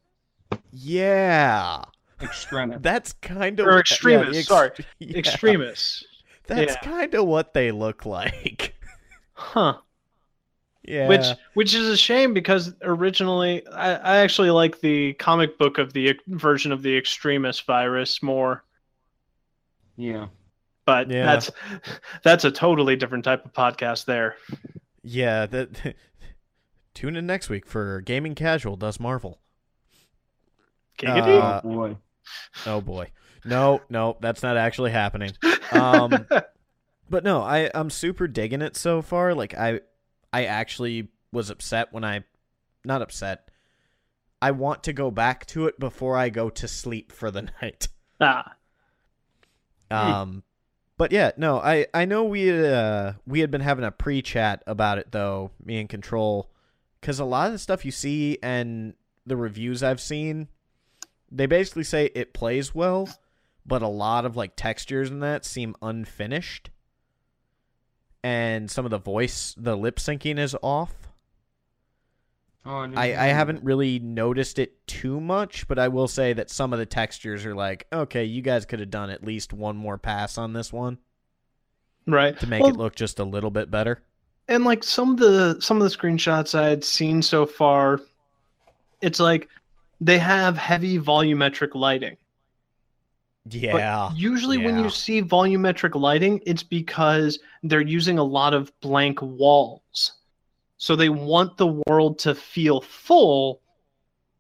[0.73, 1.83] yeah,
[2.21, 2.79] Extremis.
[2.83, 4.47] that's kind of or Extremis?
[4.47, 6.05] sorry, yeah, Extremis.
[6.47, 6.81] That's yeah.
[6.81, 8.75] kind of what they look like.
[9.33, 9.79] Huh.
[10.87, 11.09] Yeah.
[11.09, 15.93] Which which is a shame because originally I, I actually like the comic book of
[15.95, 18.65] the version of the Extremis virus more.
[19.97, 20.27] Yeah.
[20.85, 21.25] But Yeah.
[21.25, 21.51] that's
[22.23, 24.37] that's a totally different type of podcast there.
[25.03, 25.95] yeah, that
[26.95, 29.41] tune in next week for Gaming Casual does Marvel.
[31.05, 31.97] Uh, oh boy.
[32.67, 33.11] Oh boy.
[33.45, 35.33] No, no, that's not actually happening.
[35.73, 36.27] Um
[37.11, 39.35] but no, I I'm super digging it so far.
[39.35, 39.81] Like I
[40.35, 42.25] I actually was upset when I
[42.85, 43.51] not upset.
[44.43, 47.89] I want to go back to it before I go to sleep for the night.
[48.21, 48.55] ah,
[50.21, 50.43] Um,
[50.97, 54.63] but yeah, no, I I know we had, uh we had been having a pre-chat
[54.67, 56.51] about it though, me and Control,
[57.01, 58.95] because a lot of the stuff you see and
[59.27, 60.49] the reviews I've seen,
[61.31, 63.09] they basically say it plays well,
[63.65, 66.71] but a lot of like textures and that seem unfinished,
[68.25, 70.93] and some of the voice, the lip syncing is off.
[72.67, 76.33] Oh, didn't I, know I haven't really noticed it too much, but I will say
[76.33, 79.53] that some of the textures are like, okay, you guys could have done at least
[79.53, 80.99] one more pass on this one
[82.07, 82.39] right.
[82.41, 84.03] to make Well, it look just a little bit better.
[84.49, 88.01] and like some of the some of the screenshots I had seen so far,
[89.03, 89.49] it's like
[90.01, 92.17] they have heavy volumetric lighting.
[93.51, 94.09] Yeah.
[94.11, 99.21] But usually when you see volumetric lighting, it's because they're using a lot of blank
[99.21, 100.13] walls.
[100.79, 103.61] So they want the world to feel full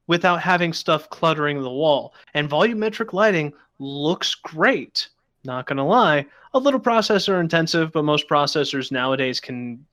[0.06, 2.14] without having stuff cluttering the wall.
[2.34, 5.08] And volumetric lighting looks great.
[5.44, 9.84] Not going to lie, a little processor intensive, but most processors nowadays can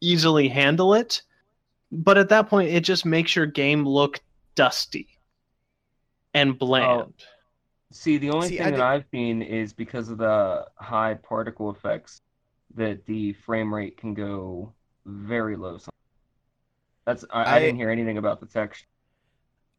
[0.00, 1.22] easily handle it.
[1.92, 4.20] But at that point, it just makes your game look
[4.54, 5.08] dusty
[6.34, 7.00] and bland.
[7.00, 7.12] Oh,
[7.92, 12.20] See, the only See, thing that I've seen is because of the high particle effects
[12.74, 14.72] that the frame rate can go
[15.06, 15.78] very low.
[15.78, 15.90] some-
[17.04, 18.86] That's I, I, I- didn't hear anything about the texture.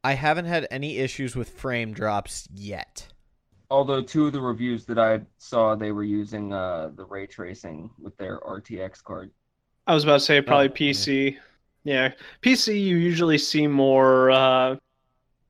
[0.03, 3.07] I haven't had any issues with frame drops yet.
[3.69, 7.89] Although two of the reviews that I saw, they were using uh, the ray tracing
[7.99, 9.31] with their RTX card.
[9.87, 10.91] I was about to say probably Oh, yeah.
[10.91, 11.37] PC.
[11.83, 12.11] Yeah.
[12.41, 14.75] PC you usually see more uh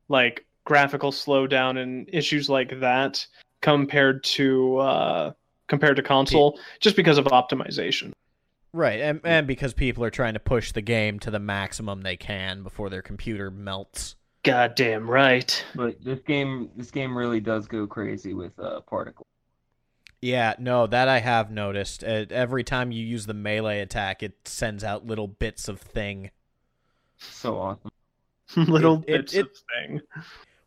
[0.08, 3.26] like graphical slowdown and issues like that
[3.60, 5.32] compared to uh
[5.68, 8.12] compared to console just because of optimization.
[8.74, 12.16] Right, and, and because people are trying to push the game to the maximum they
[12.16, 14.16] can before their computer melts.
[14.44, 15.62] Goddamn right.
[15.74, 19.26] But this game, this game really does go crazy with uh, particle.
[20.22, 22.02] Yeah, no, that I have noticed.
[22.02, 26.30] Uh, every time you use the melee attack, it sends out little bits of thing.
[27.18, 27.90] So awesome.
[28.72, 30.00] Little It- it- bits it- of thing.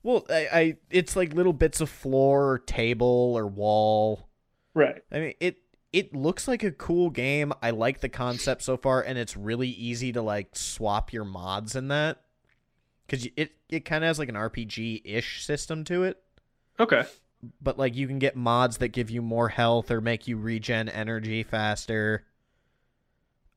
[0.05, 4.29] Well, I, I it's like little bits of floor or table or wall.
[4.75, 5.01] Right.
[5.11, 5.57] I mean, it
[5.91, 7.51] it looks like a cool game.
[7.63, 11.75] I like the concept so far, and it's really easy to like swap your mods
[11.75, 12.21] in that
[13.07, 16.21] because it it kind of has like an RPG ish system to it.
[16.79, 17.05] Okay.
[17.59, 20.87] But like you can get mods that give you more health or make you regen
[20.87, 22.27] energy faster.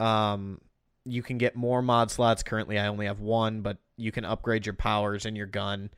[0.00, 0.62] Um,
[1.04, 2.42] you can get more mod slots.
[2.42, 5.90] Currently, I only have one, but you can upgrade your powers and your gun.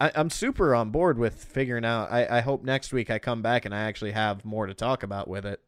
[0.00, 2.12] I, I'm super on board with figuring out.
[2.12, 5.02] I, I hope next week I come back and I actually have more to talk
[5.02, 5.60] about with it,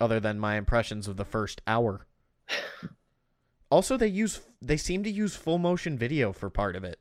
[0.00, 2.06] other than my impressions of the first hour.
[3.70, 6.98] also, they use they seem to use full motion video for part of it.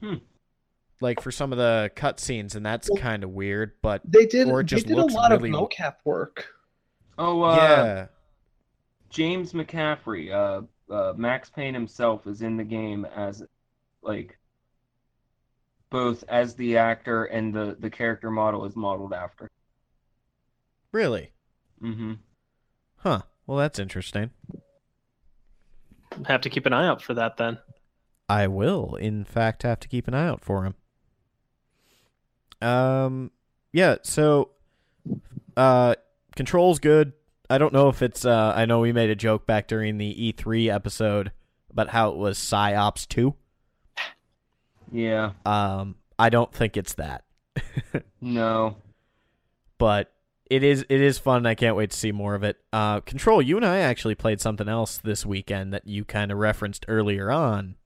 [0.00, 0.16] Hmm.
[1.00, 3.72] Like for some of the cutscenes, and that's Well- kind of weird.
[3.82, 6.46] But They did Or it they just did a lot really- of mocap work.
[7.18, 8.06] Oh, uh, yeah,
[9.10, 13.44] James McCaffrey, uh, uh, Max Payne himself is in the game as
[14.02, 14.38] like
[15.92, 19.48] both as the actor and the the character model is modeled after.
[20.90, 21.30] really,
[21.80, 22.14] Mm-hmm.
[22.96, 23.22] huh?
[23.46, 24.30] Well, that's interesting.
[26.26, 27.58] Have to keep an eye out for that then.
[28.28, 30.74] I will, in fact, have to keep an eye out for him.
[32.66, 33.30] Um,
[33.72, 33.96] yeah.
[34.02, 34.50] So,
[35.56, 35.94] uh,
[36.36, 37.12] controls good.
[37.50, 38.24] I don't know if it's.
[38.24, 41.32] Uh, I know we made a joke back during the E3 episode
[41.70, 43.34] about how it was Psi-Ops two.
[44.92, 45.32] Yeah.
[45.46, 47.24] Um, I don't think it's that,
[48.20, 48.76] No.
[49.78, 50.12] but
[50.50, 50.84] it is.
[50.88, 51.46] It is fun.
[51.46, 52.58] I can't wait to see more of it.
[52.72, 53.40] Uh, Control.
[53.40, 57.30] You and I actually played something else this weekend that you kind of referenced earlier
[57.30, 57.76] on.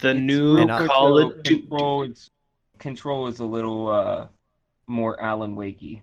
[0.00, 1.60] The It's new And, Call though, of Duty.
[1.60, 2.02] Control.
[2.04, 2.30] It's,
[2.78, 4.26] control is a little uh
[4.88, 6.00] more Alan Wakey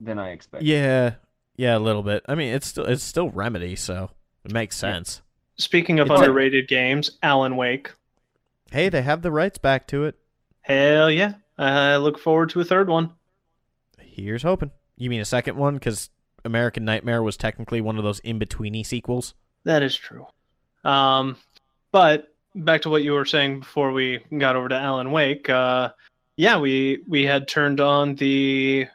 [0.00, 0.66] than I expected.
[0.68, 1.14] Yeah,
[1.56, 2.24] yeah, a little bit.
[2.28, 4.10] I mean, it's still it's still Remedy, so
[4.44, 5.20] it makes sense.
[5.56, 7.92] Speaking of It's like- underrated games, Alan Wake.
[8.74, 10.16] Hey, they have the rights back to it.
[10.62, 11.34] Hell yeah.
[11.56, 13.12] I look forward to a third one.
[14.00, 14.72] Here's hoping.
[14.96, 15.74] You mean a second one?
[15.74, 16.10] Because
[16.44, 19.34] American Nightmare was technically one of those in betweeny sequels.
[19.62, 20.26] That is true.
[20.82, 21.36] Um,
[21.92, 25.48] but back to what you were saying before we got over to Alan Wake.
[25.48, 25.90] Uh,
[26.36, 28.88] yeah, we we had turned on the.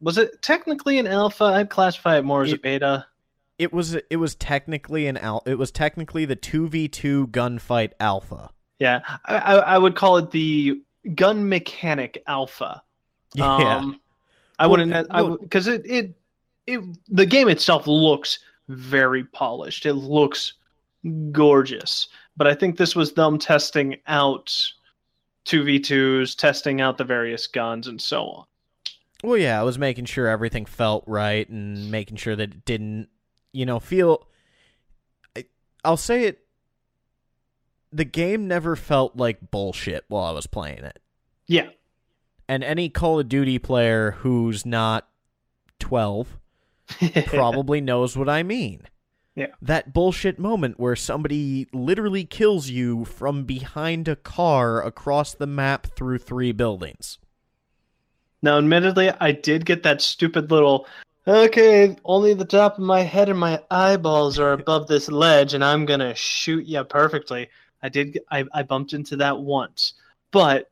[0.00, 1.44] Was it technically an alpha?
[1.44, 3.04] I'd classify it more as a beta.
[3.58, 7.92] It was it was technically an al- it was technically the two v two gunfight
[8.00, 8.48] alpha.
[8.78, 10.80] Yeah, I, I, would call it the
[11.14, 12.82] gun mechanic alpha.
[13.34, 14.00] Yeah, Um,
[14.58, 15.06] I Well, wouldn't.
[15.10, 16.14] I because it, it
[16.66, 19.86] it the game itself looks very polished.
[19.86, 20.54] It looks
[21.32, 22.08] gorgeous.
[22.36, 24.54] But I think this was them testing out
[25.44, 28.44] two v twos, testing out the various guns and so on.
[29.24, 33.08] Well, yeah, I was making sure everything felt right and making sure that it didn't,
[33.52, 34.28] you know, feel.
[35.36, 35.46] I,
[35.84, 36.46] I'll say it.
[37.92, 40.98] The game never felt like bullshit while I was playing it.
[41.46, 41.70] Yeah,
[42.46, 45.08] And any Call of Duty player who's not
[45.78, 46.38] 12
[47.26, 48.82] probably knows what I mean.
[49.34, 49.46] Yeah.
[49.62, 55.86] That bullshit moment where somebody literally kills you from behind a car across the map
[55.96, 57.18] through three buildings.
[58.42, 60.86] Now, admittedly, I did get that stupid little.
[61.26, 65.64] Okay, only the top of my head and my eyeballs are above this ledge, and
[65.64, 67.48] I'm gonna shoot you perfectly.
[67.82, 68.18] I did.
[68.30, 69.94] I, I bumped into that once,
[70.30, 70.70] but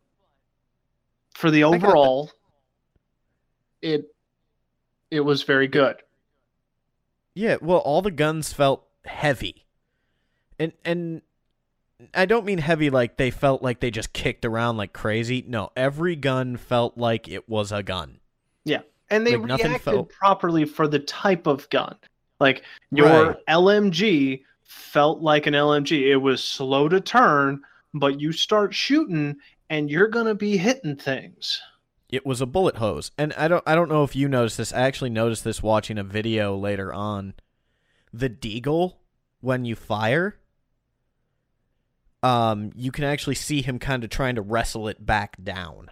[1.35, 2.31] for the overall,
[3.83, 4.13] it
[5.11, 5.97] it was very good.
[7.35, 9.67] Yeah, well, all the guns felt heavy,
[10.59, 11.23] and and
[12.15, 15.45] I don't mean heavy like they felt like they just kicked around like crazy.
[15.47, 18.19] No, every gun felt like it was a gun.
[18.65, 18.81] Yeah,
[19.11, 21.97] and they Like, reacted felt- properly for the type of gun.
[22.41, 23.37] Like your Right.
[23.49, 26.11] LMG felt like an LMG.
[26.11, 27.63] It was slow to turn,
[27.95, 29.37] but you start shooting
[29.71, 31.61] and you're gonna be hitting things.
[32.09, 34.73] It was a bullet hose, and I don't I don't know if you noticed this.
[34.73, 37.35] I actually noticed this watching a video later on.
[38.13, 38.95] The deagle
[39.41, 40.39] when you fire,
[42.23, 45.91] um, you can actually see him kind of trying to wrestle it back down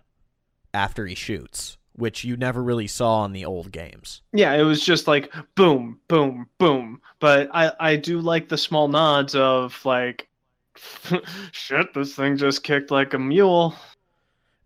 [0.72, 4.22] after he shoots, which you never really saw in the old games.
[4.32, 7.00] Yeah, it was just like boom, boom, boom.
[7.20, 10.28] But I I do like the small nods of like
[11.52, 13.74] shit, this thing just kicked like a mule.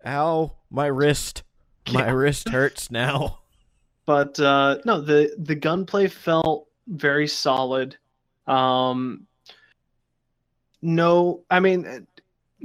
[0.06, 1.42] Ow, my wrist.
[1.92, 2.12] My Yeah.
[2.12, 3.40] wrist hurts now.
[4.06, 7.96] but uh, no, the the gunplay felt very solid.
[8.46, 9.26] Um,
[10.80, 12.06] no, I mean,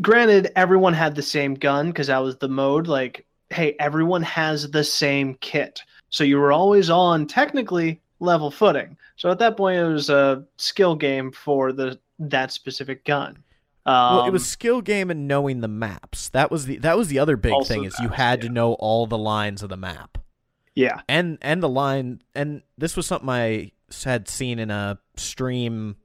[0.02, 2.88] granted, everyone had the same gun because that was the mode.
[2.88, 8.98] Like, hey, everyone has the same kit, so you were always on technically level footing.
[9.16, 13.38] So at that point, it was a skill game for the that specific gun.
[13.86, 16.30] Um, well, it was skill game and knowing the maps.
[16.30, 18.74] That was the that was the other big thing is you that, had to know
[18.74, 20.18] all the lines of the map.
[20.76, 23.72] yeah, and and the line and this was something I
[24.06, 25.98] had seen in a stream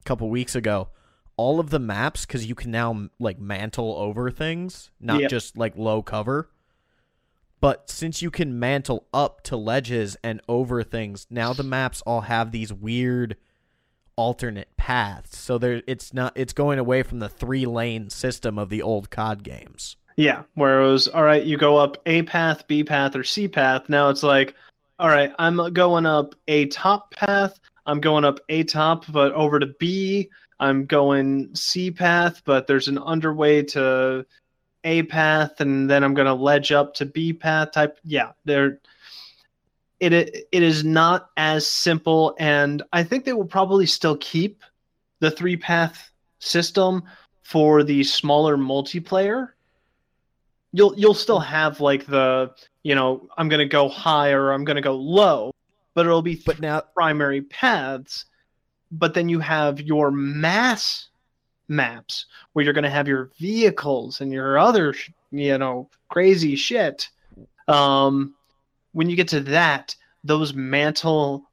[0.00, 0.88] a couple weeks ago.
[1.36, 5.30] All of the maps because you can now like mantle over things, not Yep.
[5.30, 6.50] just like low cover.
[7.60, 12.22] But since you can mantle up to ledges and over things, now the maps all
[12.22, 13.36] have these weird
[14.16, 15.38] alternate paths.
[15.38, 19.10] So there it's not it's going away from the three lane system of the old
[19.10, 19.96] COD games.
[20.16, 23.48] Yeah, where it was all right, you go up A path, B path, or C
[23.48, 23.88] path.
[23.88, 24.54] Now it's like,
[24.98, 27.58] all right, I'm going up a top path.
[27.86, 30.30] I'm going up A top, but over to B.
[30.60, 34.26] I'm going C path, but there's an underway to
[34.84, 37.98] A path, and then I'm going to ledge up to B path type.
[38.04, 38.80] Yeah, there.
[39.98, 44.62] It it is not as simple, and I think they will probably still keep
[45.18, 47.02] the three path system
[47.42, 49.50] for the smaller multiplayer
[50.72, 52.52] you'll you'll still have like the
[52.82, 55.52] you know I'm gonna go high or I'm gonna go low,
[55.94, 58.26] but it'll be But now primary paths.
[58.92, 61.09] But then you have your mass
[61.70, 64.94] maps where you're gonna have your vehicles and your other
[65.30, 67.08] you know crazy shit.
[67.68, 68.34] Um,
[68.92, 69.94] when you get to that,
[70.24, 71.44] those mantle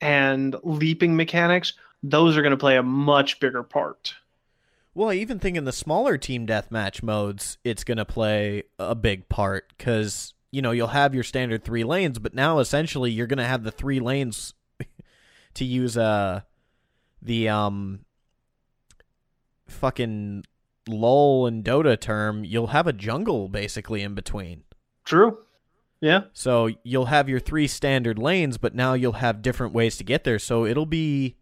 [0.00, 4.14] and leaping mechanics, those are gonna play a much bigger part.
[4.96, 8.94] Well, I even think in the smaller team deathmatch modes, it's going to play a
[8.94, 13.26] big part because, you know, you'll have your standard three lanes, but now essentially you're
[13.26, 14.54] going to have the three lanes
[15.54, 16.40] to use uh,
[17.20, 18.05] the um,
[19.66, 20.44] fucking
[20.88, 22.44] lol and Dota term.
[22.44, 24.62] You'll have a jungle basically in between.
[25.04, 25.38] True.
[26.00, 26.24] Yeah.
[26.32, 30.24] So you'll have your three standard lanes, but now you'll have different ways to get
[30.24, 30.38] there.
[30.38, 31.36] So it'll be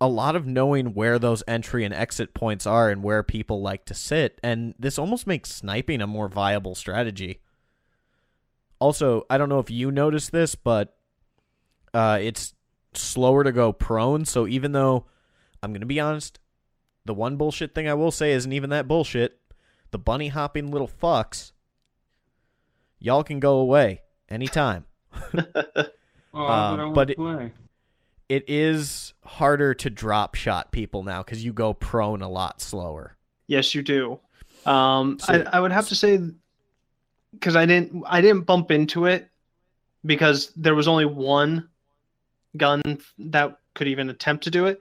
[0.00, 3.84] a lot of knowing where those entry and exit points are and where people like
[3.84, 4.40] to sit.
[4.42, 7.40] And this almost makes sniping a more viable strategy.
[8.78, 10.96] Also, I don't know if you noticed this, but
[11.92, 12.54] uh, it's
[12.94, 14.24] slower to go prone.
[14.24, 15.04] So even though
[15.62, 16.40] I'm gonna be honest,
[17.04, 19.38] the one bullshit thing I will say isn't even that bullshit.
[19.90, 21.52] The bunny hopping little fucks.
[22.98, 24.84] Y'all can go away anytime.
[26.32, 27.52] Oh, Uh, but I but want it-
[28.28, 33.16] It is harder to drop shot people now because you go prone a lot slower.
[33.48, 34.20] Yes, you do.
[34.64, 36.20] Um, So- I, I would have to say
[37.32, 39.28] because I didn't I didn't bump into it
[40.06, 41.68] because there was only one
[42.56, 42.80] gun
[43.18, 44.78] that could even attempt to do it.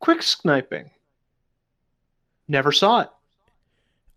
[0.00, 0.90] Quick sniping.
[2.48, 3.10] Never saw it.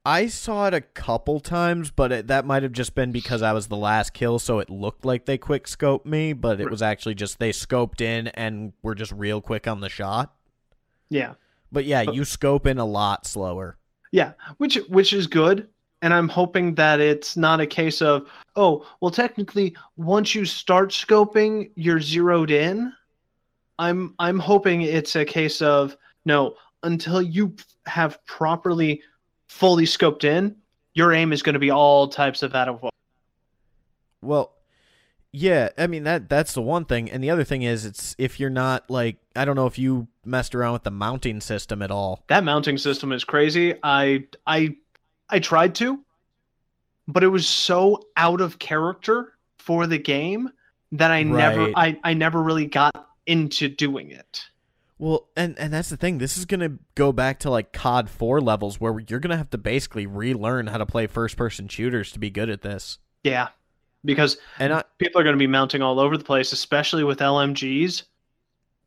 [0.06, 3.52] I saw it a couple times, but it, that might have just been because I
[3.54, 6.82] was the last kill, so it looked like they quick scoped me, but it was
[6.82, 10.34] actually just they scoped in and were just real quick on the shot.
[11.10, 11.34] Yeah.
[11.72, 13.78] But yeah, you scope in a lot slower.
[14.12, 15.68] Yeah, which which is good,
[16.02, 20.90] and I'm hoping that it's not a case of oh well technically once you start
[20.90, 22.94] scoping you're zeroed in.
[23.78, 27.56] I'm I'm hoping it's a case of no until you
[27.86, 29.02] have properly
[29.48, 30.56] fully scoped in,
[30.94, 32.90] your aim is going to be all types of out of
[34.22, 34.54] Well,
[35.32, 38.40] yeah, I mean that that's the one thing, and the other thing is it's if
[38.40, 41.92] you're not like I don't know if you messed around with the mounting system at
[41.92, 42.24] all.
[42.28, 43.76] that mounting system is crazy.
[43.84, 44.76] I I
[45.30, 46.04] I tried to,
[47.08, 50.50] but it was so out of character for the game
[50.94, 54.46] that I never I, I never really got into doing it.
[55.00, 56.18] Well, and and that's the thing.
[56.18, 59.58] This is gonna go back to like COD four levels where you're gonna have to
[59.58, 63.00] basically relearn how to play first person shooters to be good at this.
[63.24, 63.48] Yeah.
[64.06, 67.20] Because And I people are going to be mounting all over the place, especially with
[67.20, 68.04] LMGs.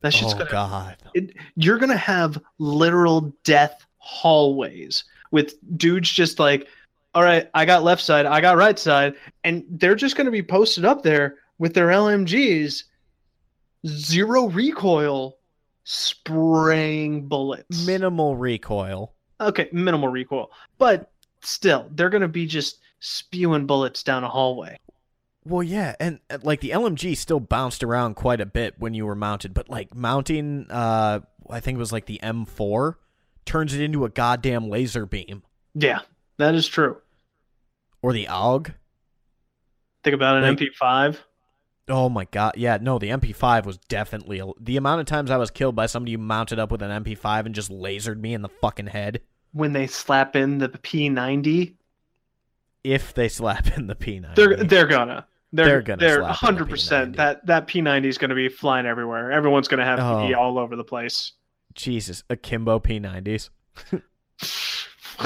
[0.01, 5.55] That's just oh going to god, it, you're going to have literal death hallways with
[5.77, 6.67] dudes just like,
[7.15, 10.33] all right, I got left side, I got right side, and they're just going to
[10.33, 12.83] be posted up there with their LMGs,
[13.87, 15.39] zero recoil,
[15.85, 17.87] spraying bullets.
[17.87, 19.13] minimal recoil.
[19.41, 21.11] okay, minimal recoil, but
[21.43, 24.79] still, they're going to be just spewing bullets down a hallway.
[25.45, 29.05] Well, yeah, and uh, like the LMG still bounced around quite a bit when you
[29.07, 31.19] were mounted, but like mounting, uh,
[31.51, 32.95] I think it was like the M4
[33.45, 35.43] turns it into a goddamn laser beam
[35.75, 36.01] Yeah,
[36.39, 36.99] that is true.
[38.03, 38.73] or the AUG.
[40.05, 41.19] Think about an Like- MP5.
[41.89, 45.37] Oh my god, yeah, no, the MP5 was definitely a, the amount of times I
[45.37, 48.43] was killed by somebody who mounted up with an MP5 and just lasered me in
[48.43, 49.21] the fucking head.
[49.53, 51.75] When they slap in the P90,
[52.85, 57.17] If they slap in the P90, they're they're gonna they're They're gonna they're hundred percent
[57.17, 59.33] that that P90 is gonna be flying everywhere.
[59.33, 60.27] Everyone's gonna have Oh.
[60.27, 61.33] P all over the place.
[61.75, 63.51] Jesus, akimbo P90s.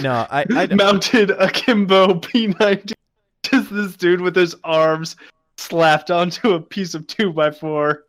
[0.02, 2.92] No, I, I mounted akimbo P90.
[3.42, 5.16] Just this dude with his arms
[5.58, 8.04] slapped onto a piece of two by four.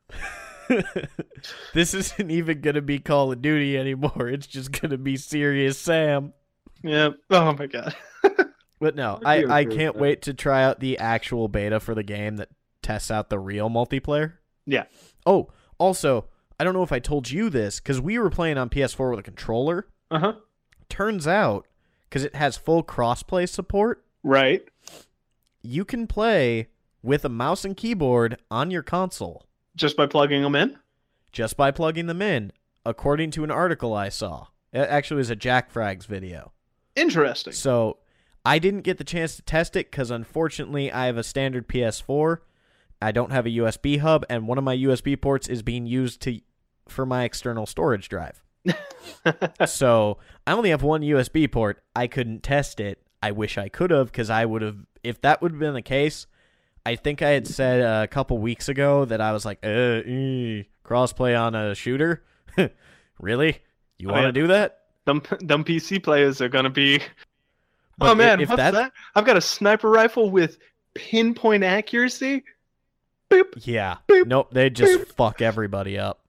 [1.73, 4.27] this isn't even gonna be Call of Duty anymore.
[4.29, 6.33] It's just gonna be Serious Sam.
[6.83, 7.09] Yeah.
[7.29, 7.95] Oh my god.
[8.79, 9.99] But no, I'd I, I okay with can't that.
[10.01, 12.49] wait to try out the actual beta for the game that
[12.83, 14.33] tests out the real multiplayer.
[14.67, 14.83] Yeah.
[15.25, 16.25] Oh, also,
[16.59, 19.19] I don't know if I told you this because we were playing on PS4 with
[19.19, 19.87] a controller.
[20.11, 20.33] Uh huh.
[20.89, 21.65] Turns out,
[22.07, 24.63] because it has full crossplay support, Right.
[25.63, 26.67] you can play
[27.07, 29.45] with a mouse and keyboard on your console
[29.75, 30.77] Just by plugging them in.
[31.31, 32.51] just by plugging them in,
[32.85, 34.47] according to an article I saw.
[34.73, 36.51] It actually was a JackFrags video.
[36.95, 37.53] Interesting.
[37.53, 37.99] So
[38.43, 42.39] I didn't get the chance to test it because unfortunately I have a standard PS4.
[43.01, 46.21] I don't have a USB hub, and one of my USB ports is being used
[46.23, 46.41] to
[46.89, 48.43] for my external storage drive.
[49.65, 51.81] so I only have one USB port.
[51.95, 53.01] I couldn't test it.
[53.21, 54.77] I wish I could have because I would have.
[55.03, 56.27] If that would have been the case,
[56.87, 60.63] I think I had said a couple weeks ago that I was like, uh, eh,
[60.85, 62.23] crossplay on a shooter.
[63.19, 63.59] really?
[63.97, 64.31] You Oh, want to yeah.
[64.31, 64.79] do that?
[65.05, 66.99] Them them PC players are gonna be.
[67.97, 68.93] But oh man, if what's that- that?
[69.15, 70.59] I've got a sniper rifle with
[70.93, 72.43] pinpoint accuracy.
[73.29, 73.65] Boop.
[73.65, 73.97] Yeah.
[74.07, 76.21] Boop, nope, they just fuck everybody up.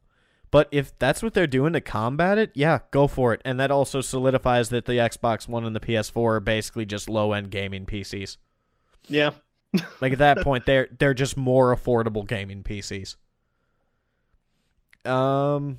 [0.51, 3.43] But if that's what they're doing to combat it, yeah, go for it.
[3.45, 7.33] And that also solidifies that the Xbox One and the PS4 are basically just low
[7.33, 8.39] end gaming PCs.
[9.09, 9.31] Yeah.
[10.01, 13.17] Like at that point they're they're just more affordable gaming PCs.
[15.05, 15.79] Um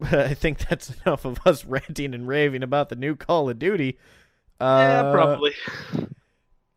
[0.02, 3.98] I think that's enough of us ranting and raving about the new Call of Duty.
[4.60, 5.52] Uh, yeah, probably.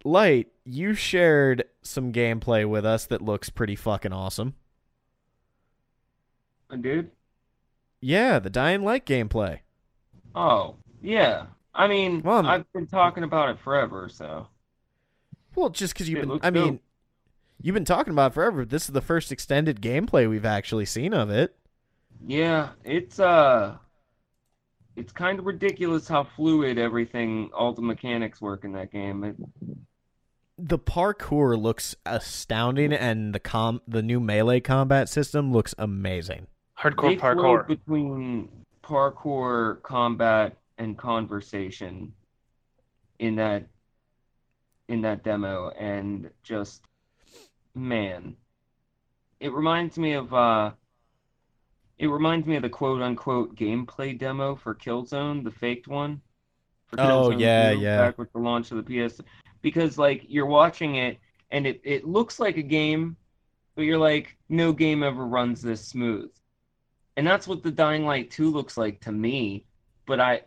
[0.04, 4.54] Light, you shared some gameplay with us that looks pretty fucking awesome.
[6.82, 7.12] dude.
[8.02, 9.60] Yeah, the Dying Light gameplay.
[10.36, 11.48] Oh, yeah.
[11.74, 14.48] I mean, Well, I'm- I've been talking about it forever, so
[15.58, 16.82] Well, just because you've it been, I mean, dope.
[17.64, 18.64] you've been talking about it forever.
[18.64, 21.56] This is the first extended gameplay we've actually seen of it.
[22.26, 23.78] Yeah, it's uh
[24.96, 29.24] it's kind of ridiculous how fluid everything all the mechanics work in that game.
[29.24, 29.36] It,
[30.60, 36.48] The parkour looks astounding, and the com the new melee combat system looks amazing.
[36.80, 37.68] Hardcore they parkour.
[37.68, 38.50] between
[38.84, 42.14] parkour, combat, and conversation
[43.20, 43.66] in that
[44.88, 46.86] in that demo, and just
[47.76, 48.36] man,
[49.40, 50.72] it reminds me of uh,
[51.98, 56.22] it reminds me of the quote unquote gameplay demo for Killzone, the faked one.
[56.88, 57.98] For Oh, Killzone yeah, 2, yeah.
[57.98, 59.20] Back with the launch of the PS,
[59.62, 61.20] because like you're watching it
[61.52, 63.18] and it it looks like a game,
[63.76, 66.32] but you're like, no game ever runs this smooth.
[67.18, 69.66] And that's what the Dying Light 2 looks like to me,
[70.06, 70.42] but I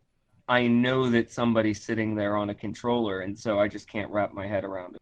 [0.51, 4.35] I know that somebody's sitting there on a controller and so I just can't wrap
[4.35, 5.01] my head around it.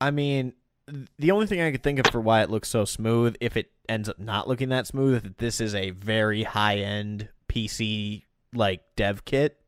[0.00, 0.54] I mean,
[1.18, 3.70] the only thing I could think of for why it looks so smooth, if it
[3.90, 8.22] ends up not looking that smooth, is that this is a very high end PC
[8.54, 9.60] like dev kit.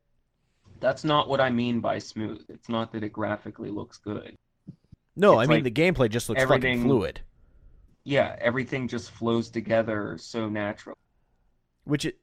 [0.79, 2.43] That's not what I mean by smooth.
[2.49, 4.35] It's not that it graphically looks good.
[5.15, 7.21] No, It's I mean like the gameplay just looks fucking fluid.
[8.03, 10.97] Yeah, everything just flows together so natural.
[11.83, 12.17] Which it,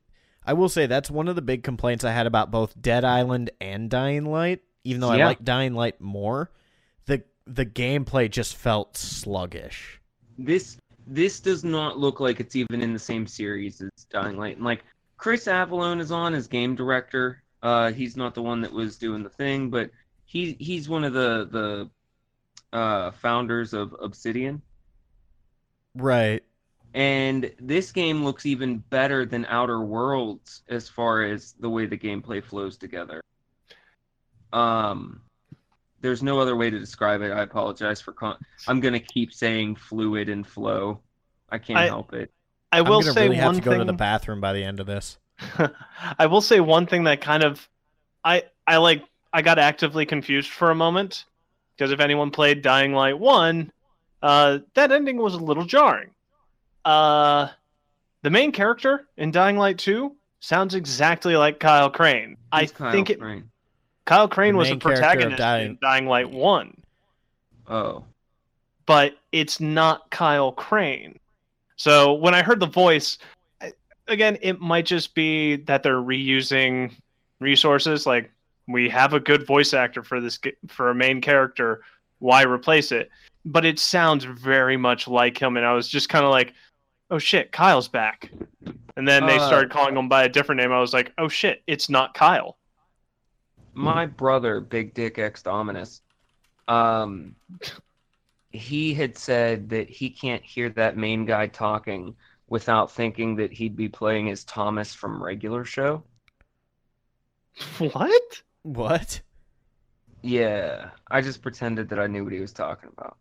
[0.44, 3.50] I will say that's one of the big complaints I had about both Dead Island
[3.60, 4.60] and Dying Light.
[4.84, 6.50] Even though I like Dying Light more,
[7.06, 10.00] the the gameplay just felt sluggish.
[10.38, 14.56] this this does not look like it's even in the same series as Dying Light.
[14.56, 14.84] And like
[15.16, 17.42] Chris Avellone is on as game director.
[17.62, 19.90] Uh, he's not the one that was doing the thing, but
[20.24, 21.48] he he's one of the
[22.72, 24.62] the uh, founders of Obsidian.
[25.94, 26.42] Right.
[26.94, 31.96] And this game looks even better than Outer Worlds as far as the way the
[31.96, 33.22] gameplay flows together.
[34.52, 35.22] Um,
[36.02, 37.32] there's no other way to describe it.
[37.32, 38.12] I apologize for.
[38.12, 38.36] Con-
[38.68, 41.00] I'm gonna keep saying fluid and flow.
[41.48, 42.30] I can't I- help it.
[42.72, 44.64] I will I'm gonna say really have one to go to the bathroom by the
[44.64, 45.18] end of this.
[46.18, 47.68] I will say one thing that kind of
[48.24, 51.26] I I like I got actively confused for a moment
[51.76, 53.70] because if anyone played Dying Light 1,
[54.22, 56.10] uh that ending was a little jarring.
[56.84, 57.48] Uh
[58.22, 62.36] the main character in Dying Light 2 sounds exactly like Kyle Crane.
[62.52, 63.50] I Kyle think it Crane?
[64.04, 66.82] Kyle Crane The was a main character of protagonist Dying- in Dying Light 1,
[67.68, 68.04] Oh,
[68.86, 71.18] but it's not Kyle Crane.
[71.76, 73.18] So when I heard the voice,
[73.60, 73.72] I-
[74.08, 76.92] again, it might just be that they're reusing
[77.40, 78.06] resources.
[78.06, 78.30] Like
[78.68, 81.82] we have a good voice actor for this for a main character,
[82.20, 83.10] why replace it?
[83.44, 86.54] But it sounds very much like him, and I was just kind of like,
[87.12, 88.32] "Oh shit, Kyle's back."
[88.96, 90.72] And then they Uh, started calling him by a different name.
[90.72, 92.58] I was like, "Oh shit, it's not Kyle."
[93.74, 96.02] my brother, Big Dick X Dominus,
[96.68, 97.34] um,
[98.50, 102.14] he had said that he can't hear that main guy talking
[102.48, 106.02] without thinking that he'd be playing as Thomas from regular show.
[107.78, 108.42] What?
[108.62, 109.20] What?
[110.20, 113.16] Yeah, I just pretended that I knew what he was talking about.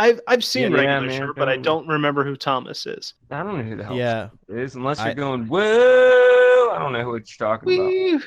[0.00, 3.14] I've I've seen Yeah, regular man, Show, but I don't- don't remember who Thomas is.
[3.30, 4.28] I don't know who the hell Yeah.
[4.48, 6.70] it is unless you're I- going whoa.
[6.72, 7.86] I don't know what you're talking about.
[7.86, 8.20] Woo!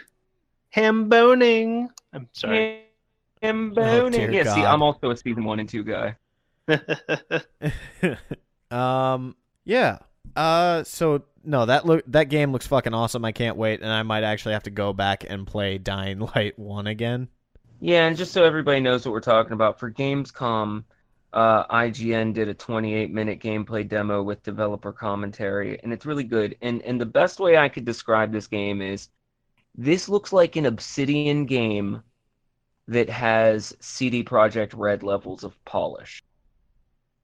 [0.70, 1.90] Ham boning.
[2.14, 2.84] I'm sorry.
[3.42, 4.12] Him Oh, boning.
[4.12, 6.16] dear yeah, see, I'm also a season one and two guy.
[8.72, 9.36] um.
[9.66, 10.00] Yeah.
[10.36, 10.84] Uh.
[10.84, 13.26] So no, that look that game looks fucking awesome.
[13.26, 16.58] I can't wait, and I might actually have to go back and play Dying Light
[16.58, 17.28] One again.
[17.80, 20.86] Yeah, and just so everybody knows what we're talking about, for Gamescom,
[21.34, 26.56] uh, IGN did a 28 minute gameplay demo with developer commentary, and it's really good.
[26.62, 29.10] And and the best way I could describe this game is
[29.76, 32.04] this looks like an Obsidian game
[32.88, 36.24] that has CD Projekt Red levels of polish.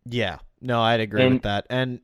[0.05, 0.39] Yeah.
[0.61, 1.65] No, I'd agree And- with that.
[1.69, 1.99] And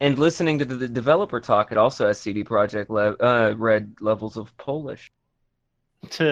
[0.00, 3.96] And listening to the, the developer talk, it also has CD Projekt le- uh, Red
[4.00, 5.10] levels of Polish.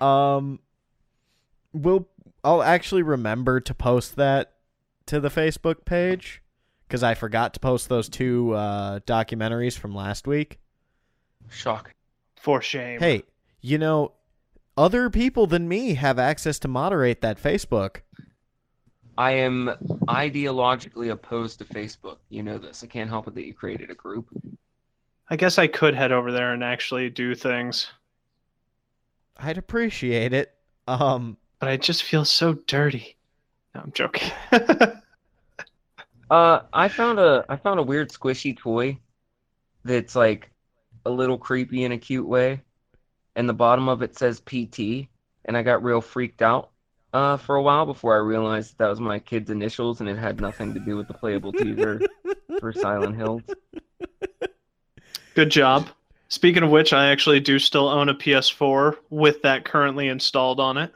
[0.00, 0.58] um,
[1.72, 2.08] we'll
[2.42, 4.52] I'll actually remember to post that
[5.06, 6.42] to the Facebook page
[6.86, 10.58] because I forgot to post those two uh, documentaries from last week.
[11.50, 11.94] Shock.
[12.36, 12.98] For shame.
[12.98, 13.24] Hey,
[13.60, 14.12] you know,
[14.76, 17.98] other people than me have access to moderate that Facebook.
[19.18, 19.70] I am
[20.08, 22.16] ideologically opposed to Facebook.
[22.30, 22.82] You know this.
[22.82, 24.28] I can't help it that you created a group.
[25.28, 27.88] I guess I could head over there and actually do things,
[29.42, 30.52] I'd appreciate it.
[30.86, 33.16] Um, but I just feel so dirty.
[33.74, 34.30] No, I'm joking.
[36.30, 38.98] Uh, I found a I found a weird squishy toy
[39.84, 40.50] that's like
[41.04, 42.62] a little creepy in a cute way,
[43.36, 45.08] and the bottom of it says PT,
[45.44, 46.70] and I got real freaked out.
[47.12, 50.40] uh, for a while before I realized that was my kid's initials and it had
[50.40, 52.00] nothing to do with the playable teaser
[52.60, 53.42] for Silent Hills.
[55.34, 55.88] Good job.
[56.28, 60.76] Speaking of which, I actually do still own a PS4 with that currently installed on
[60.78, 60.92] it.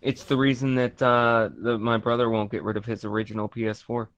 [0.00, 4.08] It's the reason that uh, the, my brother won't get rid of his original PS4.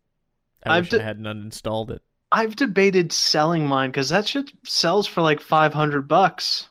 [0.65, 2.03] I I've wish d- I hadn't uninstalled it.
[2.33, 6.69] I've debated selling mine because that shit sells for like 500 bucks.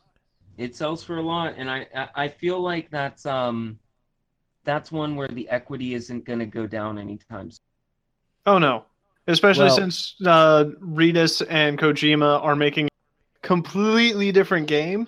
[0.58, 3.80] It sells for a lot, and I I- I feel like that's um
[4.64, 7.60] that's one where the equity isn't going to go down anytime soon.
[8.46, 8.86] Oh no.
[9.28, 15.08] Especially Well- since uh, Reedus and Kojima are making a completely different game.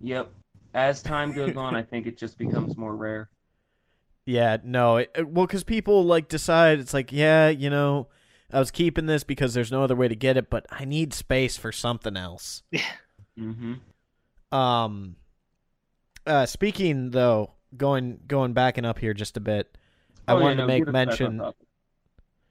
[0.00, 0.30] Yep.
[0.74, 3.30] As time goes on, I think it just becomes more rare.
[4.28, 4.98] Yeah, no.
[4.98, 8.08] It, well, because people like decide it's like, yeah, you know,
[8.52, 11.14] I was keeping this because there's no other way to get it, but I need
[11.14, 12.62] space for something else.
[13.38, 14.56] Mm-hmm.
[14.58, 15.14] Um,
[16.26, 19.78] uh, speaking though, going going backing up here just a bit,
[20.26, 21.54] I Oh, yeah, wanted no, to make get us back on mention.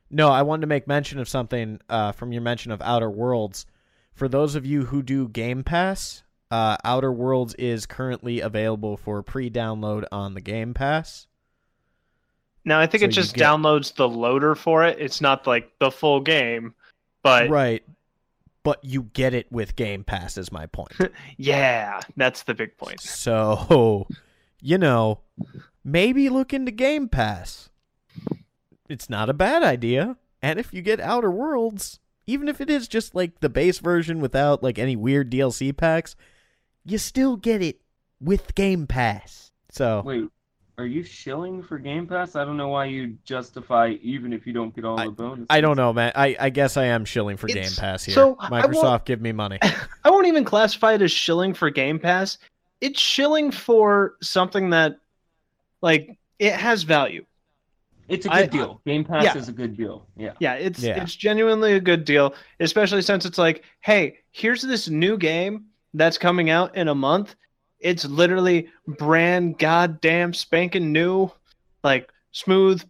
[0.09, 3.65] No, I wanted to make mention of something uh, from your mention of Outer Worlds.
[4.13, 9.21] For those of you who do Game Pass, uh, Outer Worlds is currently available for
[9.21, 11.28] pre-download on the Game Pass.
[12.68, 14.99] Now I think So it just get- downloads the loader for it.
[14.99, 16.76] It's not like the full game.
[17.24, 17.84] But right.
[18.63, 20.91] But you get it with Game Pass is my point.
[21.38, 22.99] yeah, that's the big point.
[22.99, 24.05] so,
[24.59, 25.22] you know,
[25.86, 27.70] maybe look into Game Pass.
[28.89, 30.18] It's not a bad idea.
[30.41, 34.20] And if you get Outer Worlds, even if it is just like the base version
[34.20, 36.18] without like any weird DLC packs,
[36.84, 37.80] you still get it
[38.20, 39.51] with Game Pass.
[39.72, 40.26] So, Wait,
[40.80, 42.36] are you shilling for Game Pass?
[42.36, 45.47] I don't know why you justify even if you don't get all the bonuses.
[45.49, 46.11] I don't know, man.
[46.13, 48.13] I, I guess I am shilling for Game Pass here.
[48.13, 49.57] so, Microsoft, give me money.
[50.03, 52.38] I won't even classify it as shilling for Game Pass.
[52.80, 54.99] It's shilling for something that,
[55.82, 57.25] like, it has value.
[58.07, 58.80] It's a good I- deal.
[58.86, 59.36] Game Pass yeah.
[59.38, 60.05] is a good deal.
[60.15, 60.34] Yeah.
[60.39, 61.01] Yeah, it's Yeah.
[61.01, 65.65] it's genuinely a good deal, especially since it's like, hey, here's this new game
[65.95, 67.36] that's coming out in a month.
[67.80, 71.30] It's literally brand goddamn spanking new,
[71.84, 72.84] like smooth,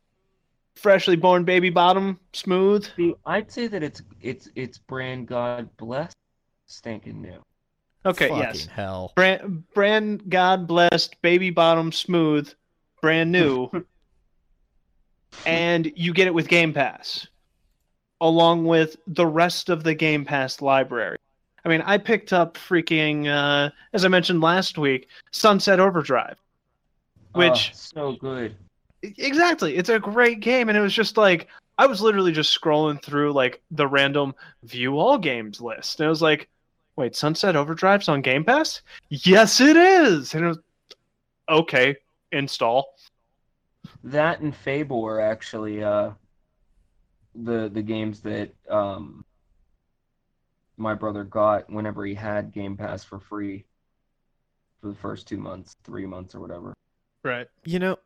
[0.75, 2.88] freshly born baby bottom smooth.
[2.95, 6.13] See, I'd say that it's it's it's brand God bless
[6.67, 7.41] stinking new.
[8.05, 9.11] Okay, Fucking yes, hell.
[9.15, 12.53] brand brand god blessed baby bottom smooth,
[13.01, 13.69] brand new,
[15.45, 17.27] and you get it with Game Pass,
[18.21, 21.17] along with the rest of the Game Pass library.
[21.68, 26.38] I mean, I picked up freaking, uh, as I mentioned last week, Sunset Overdrive.
[27.34, 28.55] Which- Oh, so good.
[29.03, 33.03] Exactly, it's a great game, and it was just like I was literally just scrolling
[33.03, 36.47] through like the random view all games list, and I was like,
[36.95, 38.82] wait, Sunset Overdrive's on Game Pass?
[39.09, 40.34] Yes, it is.
[40.34, 40.59] And it was
[41.49, 41.97] okay,
[42.32, 42.95] install.
[44.05, 46.11] That and Fable were actually uh
[47.36, 49.26] the the games that um
[50.78, 53.65] my brother got whenever he had Game Pass for free
[54.80, 56.73] for the first two months, three months or whatever.
[57.23, 57.47] Right.
[57.65, 57.97] You know,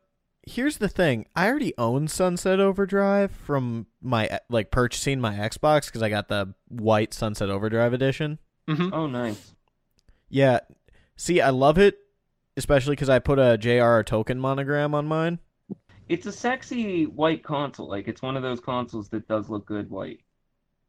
[0.42, 1.26] here's the thing.
[1.36, 6.54] I already own Sunset Overdrive from my like purchasing my Xbox because I got the
[6.68, 8.38] white Sunset Overdrive edition.
[8.68, 8.92] Mm-hmm.
[8.92, 9.54] Oh, nice.
[10.28, 10.60] Yeah.
[11.16, 11.98] See, I love it,
[12.56, 15.38] especially because I put a JR token monogram on mine.
[16.08, 17.88] It's a sexy white console.
[17.88, 20.20] Like it's one of those consoles that does look good white.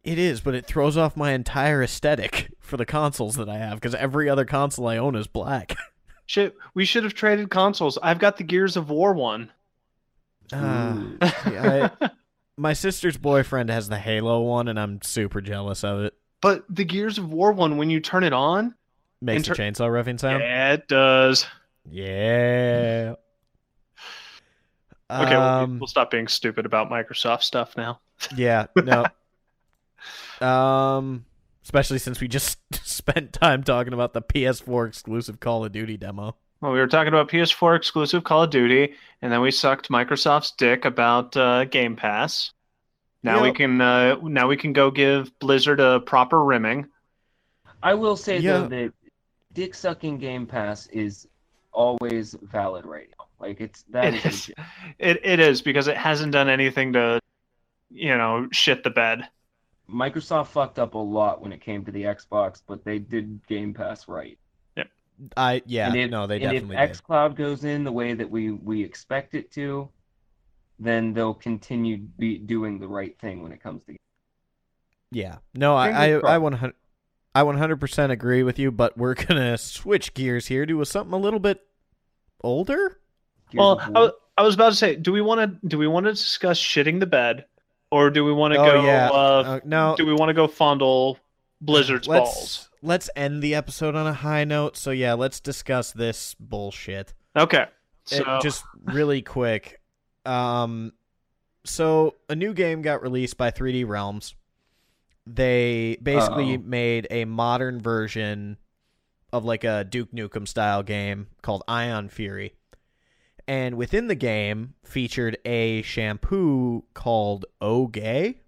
[0.04, 3.76] It is, but it throws off my entire aesthetic for the consoles that I have
[3.76, 5.76] because every other console I own is black.
[6.26, 7.98] Shit, we should have traded consoles.
[8.04, 9.52] I've got the Gears of War one.
[10.52, 11.90] See, I-
[12.58, 16.14] my sister's boyfriend has the Halo one, and I'm super jealous of it.
[16.42, 18.76] but the Gears of War one, when you turn it on,
[19.22, 20.42] Makes Inter- the chainsaw roughing sound.
[20.42, 21.48] yeah, it does.
[21.90, 23.16] Yeah.
[25.10, 28.00] Okay, we'll, Um, we'll stop being stupid about Microsoft stuff now.
[28.36, 28.66] yeah.
[28.76, 29.06] No.
[30.44, 31.26] um.
[31.64, 36.36] Especially since we just spent time talking about the PS4 exclusive Call of Duty demo.
[36.60, 40.52] Well, we were talking about PS4 exclusive Call of Duty, and then we sucked Microsoft's
[40.52, 42.52] dick about uh, Game Pass.
[43.24, 46.88] Now we can uh, now we can go give Blizzard a proper rimming.
[47.82, 48.60] I will say Yeah.
[48.60, 48.94] though that
[49.54, 51.28] dick sucking Game Pass is
[51.72, 53.26] always valid right now.
[53.40, 54.52] Like it's that It is is.
[55.00, 57.22] It it is because it hasn't done anything to,
[57.90, 59.28] you know, shit the bed.
[59.90, 63.74] Microsoft fucked up a lot when it came to the Xbox, but they did Game
[63.74, 64.38] Pass right.
[64.78, 64.88] Yep.
[65.38, 65.88] I yeah.
[65.88, 67.04] and if, no, they and definitely if did.
[67.04, 69.90] XCloud goes in the way that we we expect it to,
[70.80, 73.96] then they'll continue be doing the right thing when it comes to.
[75.12, 75.38] Yeah.
[75.54, 76.42] No, I I, I crossed.
[76.42, 76.76] 100
[77.36, 81.18] I 100% agree with you, but we're going to switch gears here to something a
[81.18, 81.62] little bit
[82.44, 83.00] older.
[83.54, 86.12] Well, I, I was about to say, do we want to do we want to
[86.12, 87.46] discuss shitting the bed,
[87.94, 88.86] or do we want to oh go?
[88.86, 89.10] yeah.
[89.10, 89.16] Uh,
[89.46, 89.96] Uh, no.
[89.98, 91.20] do we want to go fondle
[91.62, 92.70] Blizzard's let's balls?
[92.82, 94.76] let's end the episode on a high note.
[94.78, 97.14] So yeah, let's discuss this bullshit.
[97.36, 97.66] Okay.
[98.12, 99.80] It- just really quick.
[100.26, 100.94] Um,
[101.66, 104.36] so a new game got released by 3D Realms.
[105.26, 106.64] They basically Uh-oh.
[106.66, 108.58] made a modern version
[109.32, 112.54] of like a Duke Nukem style game called Ion Fury.
[113.48, 118.40] And within the game featured a shampoo called O Gay,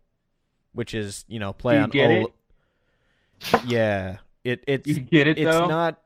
[0.73, 2.31] which is, you know, play you on get O-
[3.53, 3.65] it?
[3.65, 4.17] Yeah.
[4.43, 5.67] It it's You get it it's though.
[5.67, 6.01] not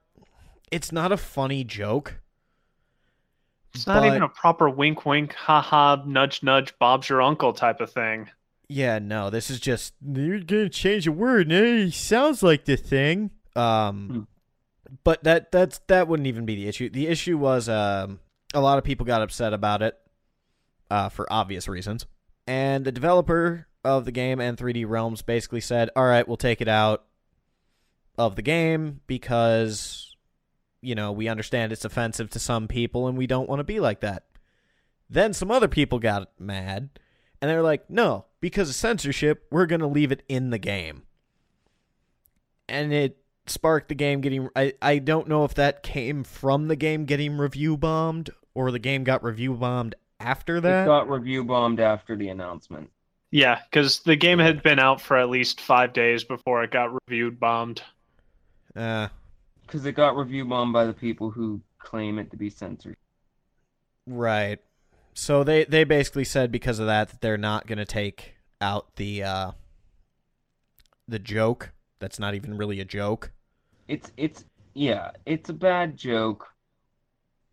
[0.72, 2.20] it's not a funny joke.
[3.76, 7.82] it's not even a proper wink, wink, ha ha, nudge, nudge, Bob's your uncle type
[7.82, 8.30] of thing.
[8.68, 11.52] Yeah, no, this is just you're gonna change a word.
[11.52, 11.86] Eh?
[11.86, 13.32] He sounds like the thing.
[13.56, 14.28] Um,
[15.04, 16.90] but that that's that wouldn't even be the issue.
[16.90, 18.20] The issue was um
[18.54, 19.98] a lot of people got upset about it,
[20.90, 22.06] uh, for obvious reasons.
[22.48, 26.62] And the developer of the game and 3D Realms basically said, "All right, we'll take
[26.62, 27.06] it out
[28.18, 30.16] of the game because
[30.82, 33.80] you know we understand it's offensive to some people and we don't want to be
[33.80, 34.24] like that."
[35.10, 36.90] Then some other people got mad
[37.42, 40.58] and they were like, no, because of censorship, we're going to leave it in the
[40.58, 41.04] game.
[42.68, 43.18] And it
[43.50, 44.50] sparked the game getting.
[44.56, 48.80] I, I don't know if that came from the game getting review bombed or the
[48.80, 50.84] game got review bombed after that.
[50.84, 52.90] It got review bombed after the announcement.
[53.32, 56.90] Yeah, because the game had been out for at least five days before it got
[57.08, 57.84] reviewed bombed.
[58.76, 59.10] Uh,
[59.62, 62.98] Because it got review bombed by the people who claim it to be censored.
[64.08, 64.60] right.
[65.14, 68.96] So they, they basically said because of that that they're not going to take out
[68.96, 69.52] the uh,
[71.08, 71.72] the joke.
[72.00, 73.32] That's not even really a joke.
[73.90, 76.46] It's it's yeah, it's a bad joke.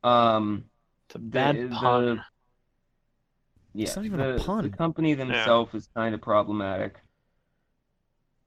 [0.04, 0.66] Um,
[1.08, 2.22] It's a bad the- pun.
[3.72, 4.62] yeah, It's not even a the, pun.
[4.70, 6.98] The company themselves is kind of problematic.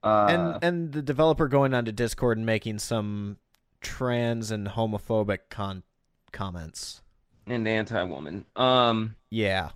[0.04, 3.38] Uh, and and the developer going onto Discord and making some
[3.82, 5.84] trans and homophobic con-
[6.32, 7.02] comments.
[7.48, 8.46] and anti-woman.
[8.56, 9.72] Um, Yeah.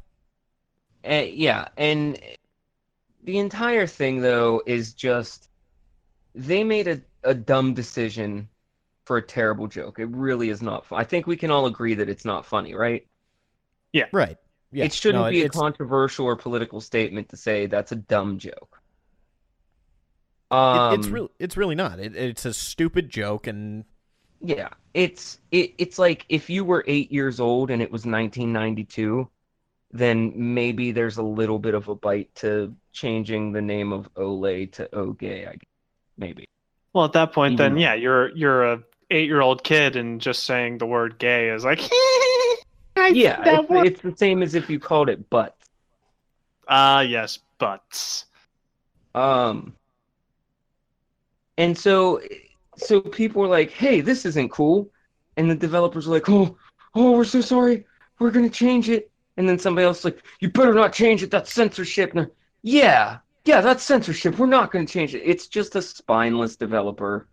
[1.03, 2.19] eh, yeah, and
[3.23, 5.49] the entire thing though is just
[6.35, 8.47] they made a, a dumb decision
[9.05, 9.99] for a terrible joke.
[9.99, 10.99] It really is not fun.
[10.99, 13.05] I think we can all agree that it's not funny, right?
[13.91, 14.05] Yeah.
[14.11, 14.37] Right.
[14.71, 14.85] Yeah.
[14.85, 18.39] it shouldn't No, be a it's- controversial or political statement to say that's a dumb
[18.39, 18.81] joke.
[20.51, 21.29] it- Um, it's real.
[21.39, 21.99] It's really not.
[21.99, 23.85] It, it's a stupid joke, and
[24.39, 29.29] Yeah, it's it, it's like if you were eight years old and it was 1992,
[29.91, 34.71] then maybe there's a little bit of a bite to changing the name of Olay
[34.73, 35.47] to Ogay.
[35.47, 35.69] I guess.
[36.17, 36.45] maybe.
[36.93, 40.43] Well, at that point, then yeah, you're you're a eight year old kid, and just
[40.43, 41.79] saying the word "gay" is like,
[43.11, 43.89] Yeah, that it's, works.
[43.89, 45.55] it's the same as if you called it butt.
[46.67, 48.25] ah, yes, butts.
[49.15, 49.75] Um,
[51.57, 52.21] and so
[52.77, 54.89] so people were like, "Hey, this isn't cool,"
[55.37, 56.57] and the developers were like, "Oh,
[56.95, 57.85] oh, we're so sorry,
[58.19, 61.31] we're gonna change it." And then somebody else like, "You better not change it.
[61.31, 62.29] That's censorship." And
[62.61, 64.37] yeah, yeah, that's censorship.
[64.37, 65.23] We're not gonna change it.
[65.23, 67.27] It's just a spineless developer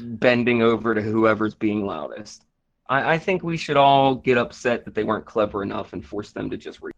[0.00, 2.44] bending over to whoever's being loudest.
[2.88, 6.32] I, I think we should all get upset that they weren't clever enough and force
[6.32, 6.92] them to just re-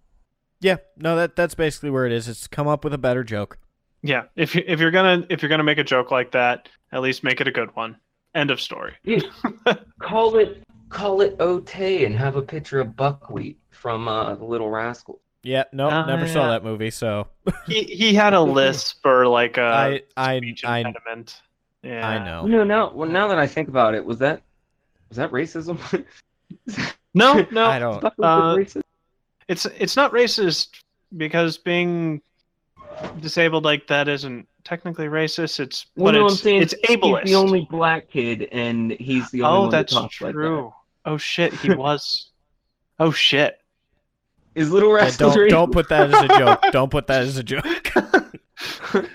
[0.61, 2.29] yeah, no, that that's basically where it is.
[2.29, 3.59] It's come up with a better joke.
[4.03, 7.03] Yeah, if you if you're gonna if you're gonna make a joke like that, at
[7.03, 7.97] least make it a good one.
[8.35, 8.95] End of story.
[10.01, 14.71] call it call it Otay and have a picture of buckwheat from uh, the Little
[14.71, 15.21] Rascals.
[15.47, 16.49] Yeah, no, Oh, never saw yeah.
[16.49, 16.91] that movie.
[16.91, 17.29] So
[17.67, 21.41] He he had a lisp or like a I I speech I impediment.
[21.83, 22.47] Yeah, I know.
[22.47, 22.91] No, no.
[22.93, 24.43] well, now that I think about it, was that
[25.09, 25.79] was that racism?
[27.15, 28.05] No, no, I don't.
[28.23, 28.59] Uh,
[29.49, 30.83] it's it's not racist
[31.17, 32.21] because being
[33.21, 35.59] disabled like that isn't technically racist.
[35.59, 37.23] It's Well, but no, I'm it's saying it's ableist.
[37.23, 40.21] He's the only black kid, and he's the only oh, one that's uh, that talks
[40.21, 40.41] like that.
[40.41, 40.75] true.
[41.07, 42.33] Oh shit, he was.
[43.01, 43.61] oh shit.
[44.57, 46.61] Is Little Yeah, Rascals don't don't put that as a joke.
[46.73, 47.93] Don't put that as a joke.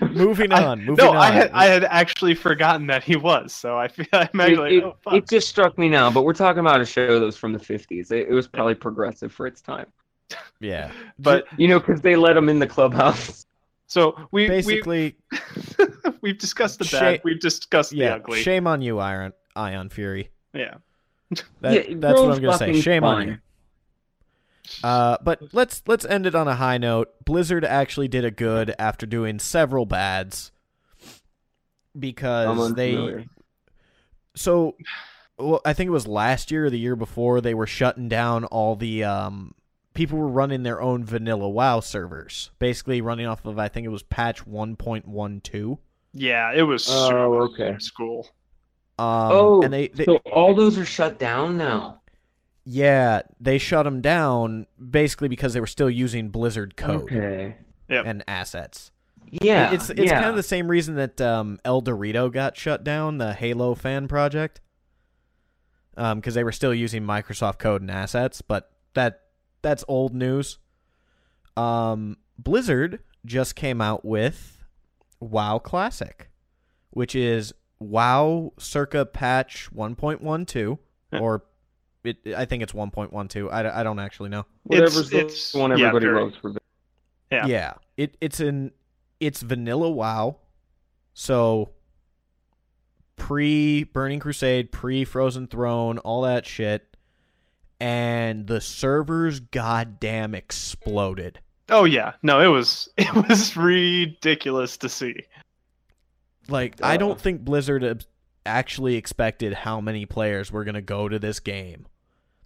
[0.00, 0.78] moving I- on.
[0.84, 1.16] moving no, on.
[1.16, 3.52] I had I had actually forgotten that he was.
[3.52, 6.32] So I feel I'm It, like, it- oh it just struck me now, but we're
[6.32, 8.10] talking about a show that was from the 50s.
[8.12, 9.86] It, it was probably progressive for its time.
[10.60, 10.90] yeah.
[11.18, 13.46] but You know, because they let him in the clubhouse.
[13.88, 15.16] so we Basically,
[15.78, 15.86] we
[16.20, 17.20] we've discussed the Sha- bad.
[17.24, 18.14] We've discussed the yeah.
[18.14, 18.42] ugly.
[18.42, 20.30] Shame on you, Iron Ion Fury.
[20.54, 20.74] Yeah.
[21.62, 22.66] That, Yeah, that's what I'm gonna say.
[22.68, 23.38] fucking Shame on you.
[24.82, 27.12] Uh, but let's let's end it on a high note.
[27.24, 30.52] Blizzard actually did a good after doing several bads
[31.98, 33.26] because they
[34.34, 34.76] so
[35.38, 38.44] well, I think it was last year or the year before they were shutting down
[38.44, 39.54] all the um
[39.94, 43.90] people were running their own vanilla WoW servers, basically running off of I think it
[43.90, 45.78] was patch 1.12.
[46.14, 47.78] Yeah, it was Oh, super okay.
[47.78, 48.28] school.
[48.98, 52.01] Um, oh, and they, they so all those are shut down now.
[52.64, 57.56] Yeah they shut them down basically because they were still using Blizzard code Okay.
[57.88, 58.06] Yep.
[58.06, 58.90] and assets.
[59.30, 59.72] Yeah.
[59.72, 60.18] it's it's yeah.
[60.20, 64.60] kind of the same reason that um, ElDewrito got shut down, the Halo fan project,
[65.96, 68.42] because they were still using Microsoft code and assets.
[68.42, 69.20] But that
[69.62, 70.58] that's old news.
[71.56, 74.64] Um, Blizzard just came out with
[75.20, 76.30] WoW Classic,
[76.90, 80.78] which is WoW circa patch 1.12
[81.20, 81.44] or.
[82.04, 83.52] It, I think it's 1.12.
[83.52, 84.44] I, I don't actually know.
[84.64, 86.52] Whatever's the it's- one everybody very- loves for
[87.30, 87.46] Yeah.
[87.46, 87.74] Yeah.
[87.96, 88.72] It it's an
[89.20, 90.38] it's vanilla WoW.
[91.14, 91.70] So
[93.16, 96.88] pre Burning Crusade, pre Frozen Throne, all that shit.
[97.80, 101.40] And the servers goddamn exploded.
[101.68, 105.14] Oh yeah, no, it was it was ridiculous to see.
[106.48, 106.98] Like I Uh.
[106.98, 108.04] don't think Blizzard
[108.44, 111.86] actually expected how many players were going to go to this game.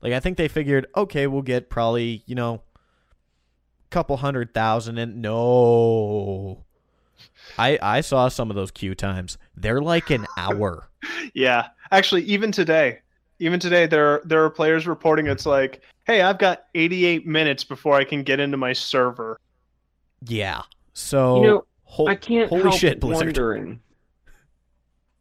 [0.03, 4.99] Like I think they figured, okay, we'll get probably, you know, a couple hundred thousand
[4.99, 6.65] and no.
[7.59, 9.39] I I saw some of those queue times.
[9.57, 10.89] They're like an hour.
[11.35, 12.99] Yeah, actually, even today,
[13.39, 17.95] even today, there there are players reporting it's like, hey, I've got 88 minutes before
[17.95, 19.39] I can get into my server.
[20.27, 20.63] Yeah.
[20.95, 23.27] So You know, hol- I can't holy help shit, Blizzard.
[23.27, 23.81] wondering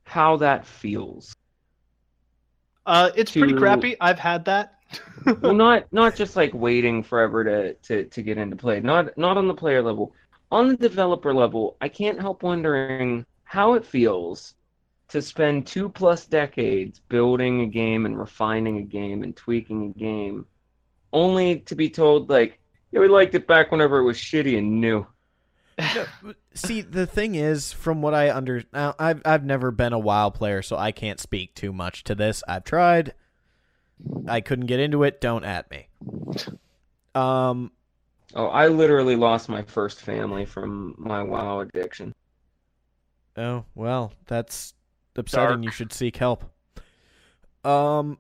[0.05, 1.36] how that feels.
[2.86, 3.95] Uh, it's pretty crappy.
[3.99, 4.73] I've had that.
[5.41, 8.79] well, not not just like waiting forever to, to, to get into play.
[8.79, 10.13] Not not on the player level.
[10.51, 14.53] On the developer level, I can't help wondering how it feels
[15.07, 19.99] to spend two plus decades building a game and refining a game and tweaking a
[19.99, 20.45] game,
[21.13, 22.59] only to be told like,
[22.91, 25.05] yeah, we liked it back whenever it was shitty and new.
[26.53, 30.30] See, the thing is, from what I under now, I've I've never been a WoW
[30.30, 32.43] player, so I can't speak too much to this.
[32.47, 33.13] I've tried.
[34.28, 35.21] I couldn't get into it.
[35.21, 35.88] Don't at me.
[37.13, 37.71] Um,
[38.36, 42.13] Oh, I literally lost my first family from my WoW addiction.
[43.38, 44.73] Oh well, that's
[45.15, 45.47] upsetting.
[45.47, 45.63] Dark.
[45.63, 46.43] You should seek help.
[47.63, 48.17] Um,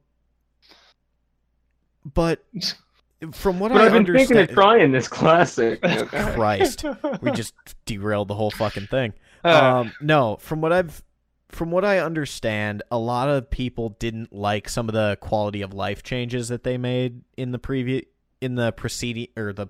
[2.05, 2.45] but
[3.31, 5.79] from what But I I've been thinking of trying this classic.
[5.83, 6.33] Okay.
[6.33, 6.85] Christ,
[7.21, 7.53] we just
[7.85, 9.13] derailed the whole fucking thing.
[9.43, 11.03] Uh, Um, no, from what I've,
[11.49, 15.73] from what I understand, a lot of people didn't like some of the quality of
[15.73, 18.03] life changes that they made in the previous,
[18.41, 19.67] in the preceding or the,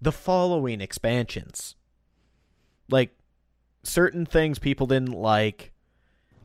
[0.00, 1.74] the following expansions.
[2.90, 3.10] Like
[3.82, 5.72] certain things people didn't like.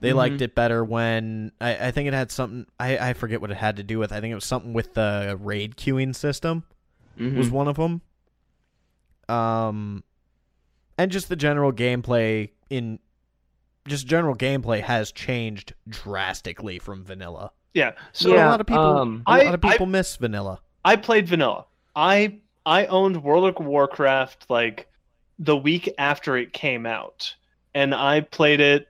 [0.04, 0.16] They Mhm.
[0.16, 2.66] liked it better when I, I think it had something.
[2.78, 4.12] I, I forget what it had to do with.
[4.12, 6.64] I think it was something with the raid queuing system
[7.18, 7.38] Mhm.
[7.38, 8.02] was one of them.
[9.30, 10.04] Um,
[10.98, 13.00] and just the general gameplay in,
[13.88, 17.52] just general gameplay has changed drastically from vanilla.
[17.74, 17.92] yeah.
[18.12, 20.60] So So Yeah, a lot of people, um, a I- lot of people miss vanilla.
[20.86, 21.66] I played vanilla.
[21.96, 24.88] I I owned World of Warcraft like
[25.40, 27.36] the week after it came out,
[27.74, 28.88] and I played it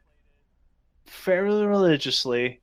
[1.06, 2.60] fairly religiously.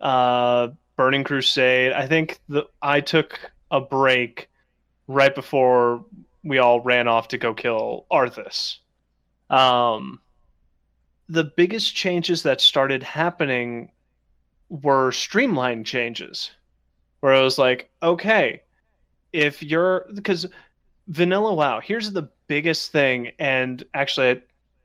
[0.00, 1.92] Uh, Burning Crusade.
[1.92, 3.38] I think the I took
[3.70, 4.48] a break
[5.08, 6.04] right before
[6.44, 8.76] we all ran off to go kill Arthas.
[9.50, 10.20] Um,
[11.28, 13.90] the biggest changes that started happening
[14.68, 16.50] were streamline changes,
[17.20, 18.62] where it was like, okay,
[19.34, 20.46] if you're because
[21.08, 24.40] vanilla wow here's the biggest thing and actually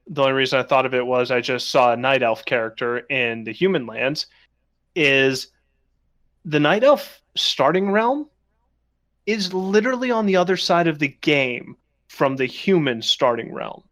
[0.09, 2.97] the only reason i thought of it was i just saw a night elf character
[3.09, 4.25] in the human lands
[4.95, 5.47] is
[6.45, 8.27] the night elf starting realm
[9.25, 11.75] is literally on the other side of the game
[12.07, 13.83] from the human starting realm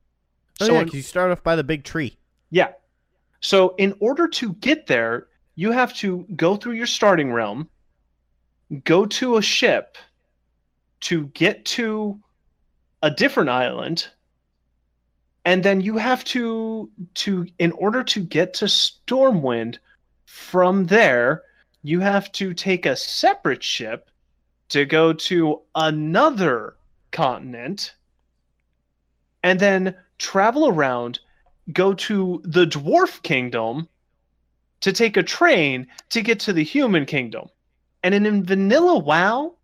[0.60, 2.18] Oh so yeah, in- you start off by the big tree.
[2.50, 2.70] yeah.
[3.42, 7.70] So in order to get there, you have to go through your starting realm,
[8.84, 9.96] go to a ship
[11.02, 12.20] to get to
[13.04, 14.08] a different island,
[15.48, 19.78] and then you have to to in order to get to Stormwind
[20.26, 21.44] from there,
[21.84, 24.12] you have to take a separate ship
[24.68, 26.76] to go to another
[27.14, 27.96] continent
[29.42, 31.22] and then travel around
[31.72, 33.88] go to the dwarf kingdom
[34.82, 37.48] to take a train to get to the human kingdom.
[38.04, 39.56] And in, vanilla WoW,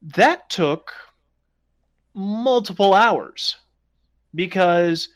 [0.00, 0.90] that took
[2.14, 3.56] multiple hours
[4.34, 5.08] because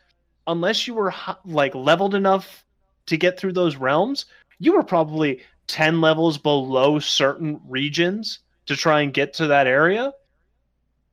[0.46, 1.14] unless you were
[1.44, 2.64] like leveled enough
[3.06, 4.26] to get through those realms,
[4.58, 10.12] you were probably 10 levels below certain regions to try and get to that area.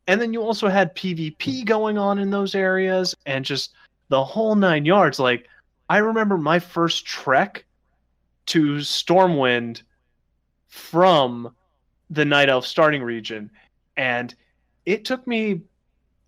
[0.07, 3.73] And then you also had PvP going on in those areas and just
[4.09, 5.19] the whole nine yards.
[5.19, 5.47] Like,
[5.89, 7.65] I remember my first trek
[8.47, 9.81] to Stormwind
[10.67, 11.53] from
[12.09, 13.49] the Night Elf starting region,
[13.97, 14.33] and
[14.85, 15.61] it took me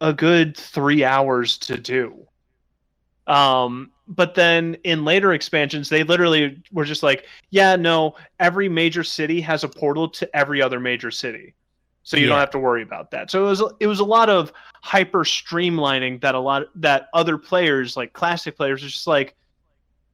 [0.02, 2.28] a good three hours to do.
[3.28, 9.04] Um, but then in later expansions, they literally were just like, yeah, no, every major
[9.04, 11.54] city has a portal to every other major city.
[12.04, 13.30] So you don't have to worry about that.
[13.30, 17.38] So it was it was a lot of hyper streamlining that a lot that other
[17.38, 19.36] players like classic players are just like,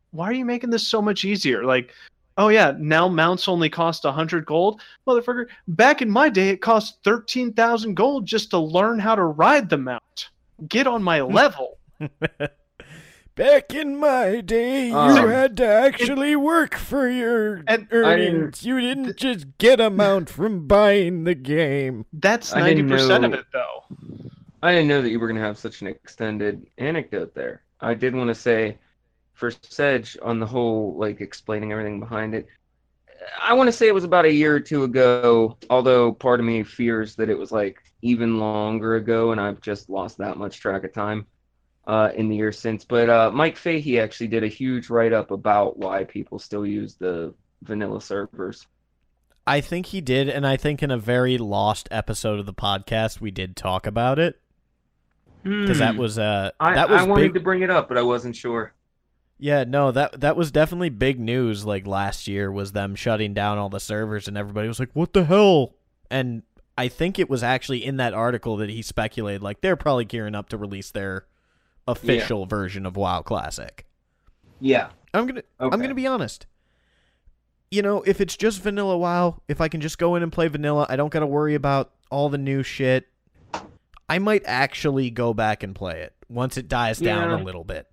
[0.09, 1.65] why are you making this so much easier?
[1.65, 1.93] Like,
[2.37, 5.47] oh yeah, now mounts only cost hundred gold, motherfucker.
[5.67, 9.69] Back in my day, it cost thirteen thousand gold just to learn how to ride
[9.69, 10.29] the mount.
[10.67, 11.77] Get on my level.
[13.35, 18.63] Back in my day, you Um, had to actually work for your And- earnings.
[18.63, 22.05] You didn't just get a mount from buying the game.
[22.13, 23.83] That's 90% of it, though.
[24.61, 27.63] I didn't know that you were going to have such an extended anecdote there.
[27.81, 28.77] I did want to say,
[29.33, 32.47] for Sedge, on the whole, like explaining everything behind it,
[33.41, 36.45] I want to say it was about a year or two ago, although part of
[36.45, 40.59] me fears that it was like even longer ago, and I've just lost that much
[40.59, 41.27] track of time
[41.87, 42.85] uh, in the years since.
[42.85, 46.95] But uh, Mike Fahey actually did a huge write up about why people still use
[46.97, 48.67] the vanilla servers.
[49.47, 53.21] I think he did, and I think in a very lost episode of the podcast,
[53.21, 54.41] we did talk about it
[55.63, 55.97] because that Hmm.
[55.97, 57.35] was uh I, that was I wanted big.
[57.35, 58.73] to bring it up, but I wasn't sure.
[59.43, 61.65] Yeah, no, that that was definitely big news.
[61.65, 65.11] Like last year was them shutting down all the servers, and everybody was like, "What
[65.11, 65.73] the hell?"
[66.09, 66.43] And
[66.77, 70.33] I think it was actually in that article that he speculated like they're probably gearing
[70.33, 71.25] up to release their
[71.89, 73.85] official version of WoW Classic.
[74.61, 74.91] Yeah.
[75.13, 76.45] I'm gonna I'm gonna be honest.
[77.69, 80.47] You know, if it's just vanilla WoW, if I can just go in and play
[80.47, 83.09] vanilla, I don't gotta worry about all the new shit.
[84.07, 87.41] I might actually go back and play it once it dies down Yeah.
[87.41, 87.87] a little bit.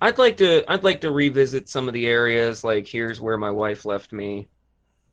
[0.00, 3.50] I'd like to I'd like to revisit some of the areas like here's where my
[3.50, 4.48] wife left me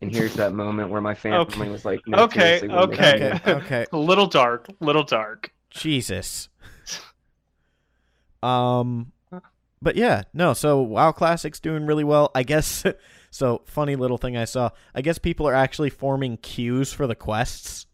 [0.01, 1.69] and here's that moment where my family Okay.
[1.69, 2.71] was like no, Okay, okay.
[2.73, 3.85] Okay, okay.
[3.91, 5.51] A little dark, little dark.
[5.71, 6.49] Jesus.
[8.43, 9.11] Um
[9.81, 12.31] but yeah, no, so WoW Classic's doing really well.
[12.33, 12.83] I guess
[13.31, 14.69] so funny little thing I saw.
[14.95, 17.85] I guess people are actually forming queues for the quests.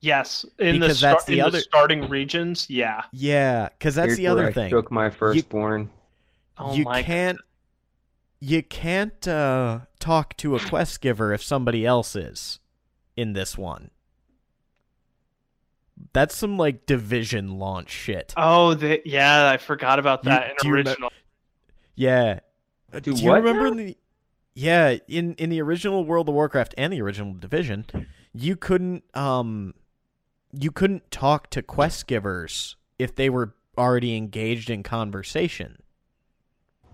[0.00, 3.02] Yes, in the, Because star- the in other- the starting regions, yeah.
[3.12, 4.70] Yeah, cuz that's Here's the where other I thing.
[4.70, 5.90] Took my firstborn.
[6.58, 7.38] Oh you my can't
[8.40, 12.60] you can't uh talk to a quest giver if somebody else is
[13.16, 13.90] in this one.
[16.12, 18.32] That's some like division launch shit.
[18.36, 21.10] Oh, the, yeah, I forgot about that do in you remem- original.
[21.96, 22.40] Yeah.
[22.92, 23.70] Uh, Do Do you remember now?
[23.72, 23.96] in the
[24.54, 27.86] Yeah, in in the original World of Warcraft and the original Division,
[28.32, 29.74] you couldn't um
[30.52, 35.82] you couldn't talk to quest givers if they were already engaged in conversation.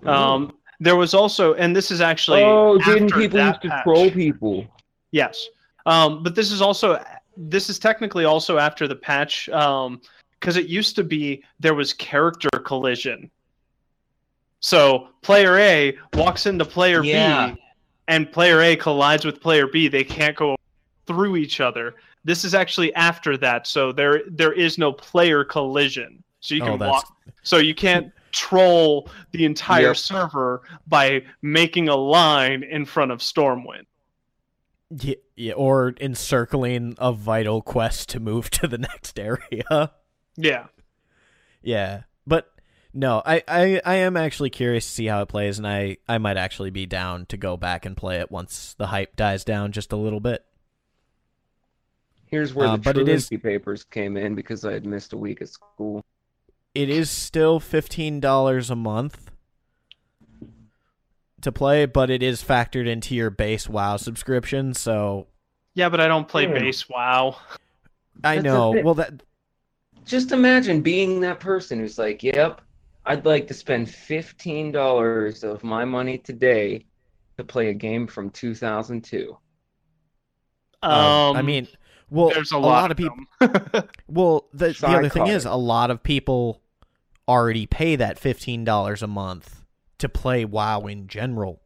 [0.05, 2.43] Um, there was also, and this is actually.
[2.43, 3.85] oh, didn't people that used to patch.
[3.85, 4.67] troll people?
[5.13, 5.47] Yes.
[5.87, 7.03] Um, but this is also
[7.37, 10.01] this is technically also after the patch um
[10.39, 13.31] because it used to be there was character collision.
[14.61, 17.53] So player A walks into player Yeah.
[17.53, 17.63] B
[18.09, 19.89] and player A collides with player B.
[19.89, 20.57] They can't go
[21.07, 21.95] through each other.
[22.25, 26.23] This is actually after that, so there there is no player collision.
[26.41, 29.97] So you Oh, can that's walk so you can't troll the entire Yep.
[29.97, 33.87] server by making a line in front of Stormwind.
[34.91, 39.93] yeah, yeah, or encircling a vital quest to move to the next area.
[40.37, 40.67] Yeah.
[41.63, 42.51] Yeah, but
[42.93, 46.19] no, I, I I am actually curious to see how it plays, and I I
[46.19, 49.73] might actually be down to go back and play it once the hype dies down
[49.73, 50.45] just a little bit.
[52.27, 55.13] Here's where Uh, the but it is- truancy papers came in because I had missed
[55.13, 56.05] a week at school.
[56.75, 59.31] It is still fifteen dollars a month
[61.41, 64.75] to play, but it is factored into your base WoW subscription.
[64.75, 65.29] So
[65.75, 66.55] Yeah, but I don't play Hmm.
[66.55, 67.37] base WoW.
[68.23, 68.71] I That's know.
[68.83, 69.23] Well, that
[70.05, 72.61] Just imagine being that person who's like, "Yep,
[73.07, 76.85] I'd like to spend fifteen dollars of my money today
[77.39, 79.37] to play a game from 2002."
[80.83, 81.67] Um, uh, I mean,
[82.11, 83.17] well, there's a a lot, lot of people.
[84.07, 86.61] Well, the, the other thing is, a lot of people
[87.29, 89.65] already pay that fifteen dollars a month
[89.99, 91.61] to play WoW in general,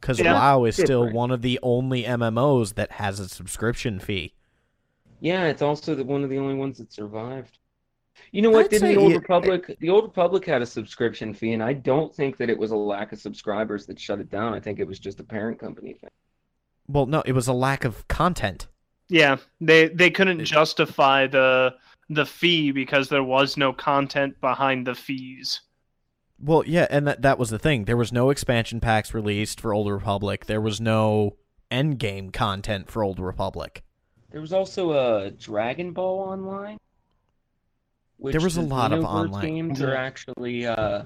[0.00, 0.32] because Yeah.
[0.34, 1.16] WoW is still Different.
[1.16, 4.34] one of the only MMOs that has a subscription fee.
[5.20, 7.58] Yeah, it's also the, one of the only ones that survived.
[8.32, 8.66] You know what?
[8.66, 9.76] I'd Didn't say the Old it- Republic?
[9.80, 12.76] The Old Republic had a subscription fee, and I don't think that it was a
[12.76, 14.54] lack of subscribers that shut it down.
[14.54, 16.10] I think it was just a parent company thing.
[16.88, 18.66] Well, no, it was a lack of content.
[19.08, 21.74] Yeah, they they couldn't justify the
[22.08, 25.60] the fee because there was no content behind the fees.
[26.40, 27.84] Well, yeah, and that that was the thing.
[27.84, 30.46] There was no expansion packs released for Old Republic.
[30.46, 31.36] There was no
[31.70, 33.82] end game content for Old Republic.
[34.30, 36.78] There was also a Dragon Ball Online.
[38.18, 39.46] Which There was a the lot of Xenoverse online.
[39.46, 41.04] games are actually uh,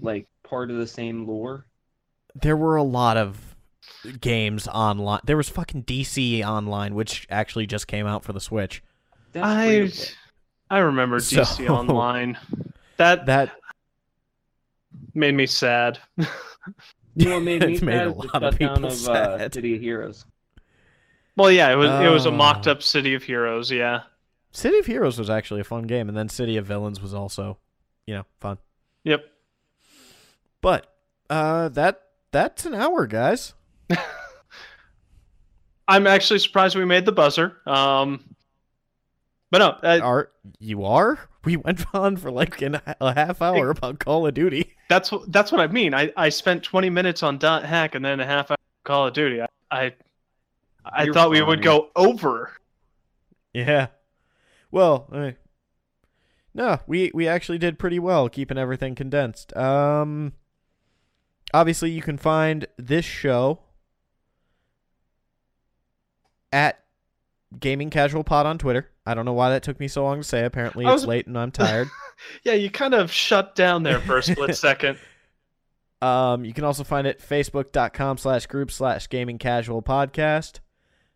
[0.00, 1.66] like part of the same lore.
[2.34, 3.56] There were a lot of
[4.20, 5.20] games online.
[5.24, 8.82] There was fucking DC Online, which actually just came out for the Switch.
[9.36, 10.06] That's I free to play.
[10.70, 12.36] I remember DC So- Online.
[12.96, 13.52] That That
[15.14, 15.98] made me sad.
[17.18, 19.54] You know made me It's made sad a lot of people of uh, sad.
[19.54, 20.26] City of Heroes.
[21.36, 22.32] well, yeah, it was it was a Oh.
[22.32, 23.70] mocked up City of Heroes.
[23.70, 24.02] Yeah,
[24.52, 27.56] City of Heroes was actually a fun game, and then City of Villains was also,
[28.06, 28.58] you know, fun.
[29.04, 29.24] yep.
[30.60, 30.92] But
[31.30, 32.02] uh, that
[32.32, 33.54] that's an hour, guys.
[35.88, 37.56] I'm actually surprised we made the buzzer.
[37.64, 38.24] Um,
[39.50, 41.18] but no, uh, Are you are?
[41.44, 44.74] We went on for like an, a half hour about Call of Duty.
[44.88, 45.94] that's what that's what I mean.
[45.94, 49.06] I, I spent 20 minutes on dot hack and then a half hour on Call
[49.06, 49.40] of Duty.
[49.42, 49.94] I I,
[50.84, 52.52] I You're thought we would go over.
[53.52, 53.88] Yeah.
[54.70, 55.32] Well, eh.
[56.54, 59.56] no, we we actually did pretty well keeping everything condensed.
[59.56, 60.32] Um
[61.54, 63.60] obviously you can find this show
[66.52, 66.80] at
[67.58, 68.90] Gaming Casual Pod on Twitter.
[69.06, 70.44] I don't know why that took me so long to say.
[70.44, 71.88] Apparently I it's late and I'm tired.
[72.44, 74.98] Yeah, you kind of shut down there for a split second.
[76.00, 80.60] Um, you can also find it facebook.com slash group slash gaming casual podcast.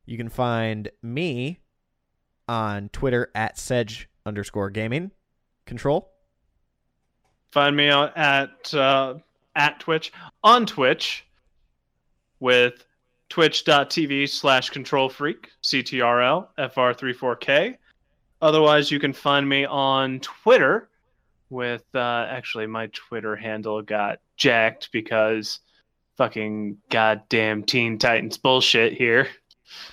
[0.05, 1.61] You can find me
[2.47, 5.11] on Twitter at sedge underscore gaming
[5.65, 6.13] control.
[7.51, 9.15] Find me at uh,
[9.57, 10.13] at Twitch
[10.45, 11.25] on Twitch
[12.41, 12.85] with
[13.31, 17.77] twitch.tv slash control freak CTRL FR34K.
[18.43, 20.89] Otherwise, you can find me on Twitter
[21.49, 25.61] with uh, actually my Twitter handle got jacked because
[26.17, 29.29] fucking goddamn Teen Titans bullshit here.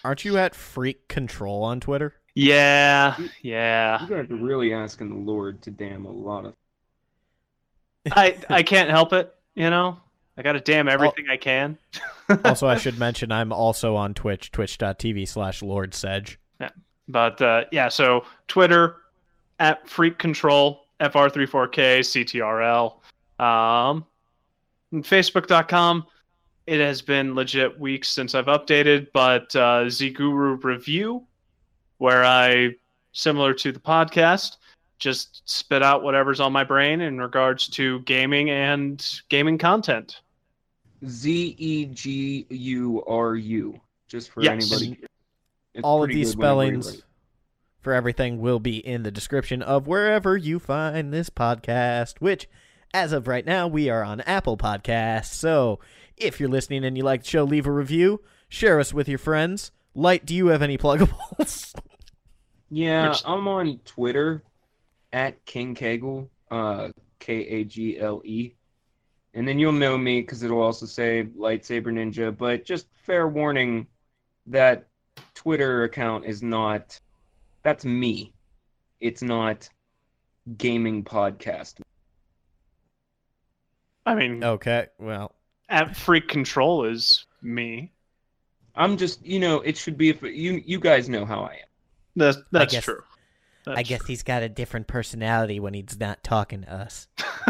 [0.03, 2.15] Aren't you at freak control on Twitter?
[2.33, 4.01] Yeah, yeah.
[4.03, 6.53] You guys are really asking the Lord to damn a lot of.
[8.11, 9.99] I I can't help it, you know.
[10.37, 11.77] I got to damn everything I can.
[12.45, 16.39] also, I should mention I'm also on Twitch, twitch.tv slash Lord Sedge.
[17.07, 18.97] But uh, yeah, so Twitter
[19.59, 24.05] at Freak Control FR34K CTRL, um,
[24.93, 26.05] Facebook.com.
[26.65, 31.23] It has been legit weeks since I've updated, but uh, Zeguru Review,
[31.97, 32.75] where I,
[33.13, 34.57] similar to the podcast,
[34.99, 40.19] just spit out whatever's on my brain in regards to gaming and gaming content.
[41.05, 43.79] Z E G U R U.
[44.07, 44.71] Just for Yes.
[44.71, 44.99] anybody.
[45.73, 47.03] It's All of these good whenever you spellings
[47.79, 52.47] for everything will be in the description of wherever you find this podcast, which,
[52.93, 55.33] as of right now, we are on Apple Podcasts.
[55.33, 55.79] So
[56.17, 59.19] if you're listening and you like the show, leave a review, share us with your
[59.19, 59.71] friends.
[59.93, 61.73] Light, do you have any pluggables?
[62.69, 64.43] Yeah, Which- I'm on Twitter
[65.13, 68.55] at King Kagle, uh, K A G L E.
[69.37, 72.35] And then you'll know me because it'll also say Lightsaber Ninja.
[72.35, 73.85] But just fair warning
[74.47, 74.87] that
[75.35, 76.99] Twitter account is not,
[77.61, 78.33] that's me.
[78.99, 79.69] It's not
[80.57, 81.75] gaming podcast.
[84.07, 85.35] I mean, okay, well,
[85.69, 87.91] at Freak Control is me.
[88.73, 91.67] I'm just, you know, it should be, if you, you guys know how I am.
[92.15, 93.03] That's that's guess- true.
[93.67, 97.07] I That's guess he's got a different personality when he's not talking to us.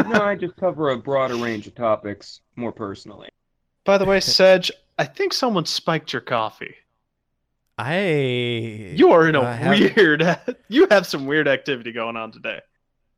[0.08, 3.28] No, I just cover a broader range of topics more personally.
[3.84, 6.74] By the way, Sedge, I think someone spiked your coffee.
[7.76, 10.38] I You are in a I have- weird.
[10.68, 12.60] you have some weird activity going on today.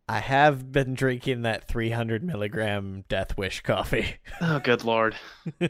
[0.08, 4.16] I have been drinking that 300 milligram Death Wish coffee.
[4.40, 5.14] Oh, good lord!
[5.62, 5.68] All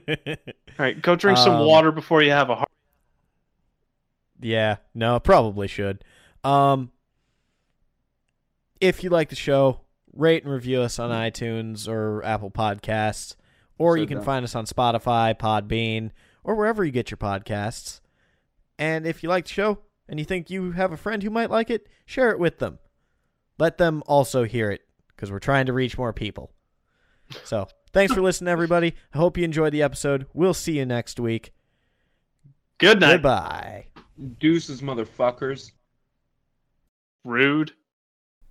[0.78, 2.68] right, go drink some Um, water before you have a heart.
[4.40, 6.02] yeah, no, probably should.
[6.42, 6.90] Um,
[8.80, 9.80] if you like the show,
[10.20, 11.20] rate and review us on mm-hmm.
[11.20, 13.36] iTunes or Apple Podcasts,
[13.78, 14.26] or So you can dumb.
[14.26, 16.10] find us on Spotify, Podbean,
[16.44, 18.00] or wherever you get your podcasts.
[18.78, 19.78] And if you like the show
[20.08, 22.78] and you think you have a friend who might like it, share it with them.
[23.58, 26.52] Let them also hear it because we're trying to reach more people.
[27.44, 28.94] So, thanks for listening, everybody.
[29.12, 30.26] I hope you enjoyed the episode.
[30.32, 31.52] We'll see you next week.
[32.78, 33.16] Good night.
[33.16, 33.86] Goodbye.
[34.38, 35.72] Deuces, motherfuckers.
[37.24, 37.72] Rude.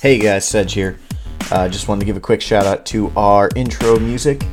[0.00, 0.98] Hey guys, Sedge here.
[1.50, 4.44] Uh, just wanted to give a quick shout out to our intro music,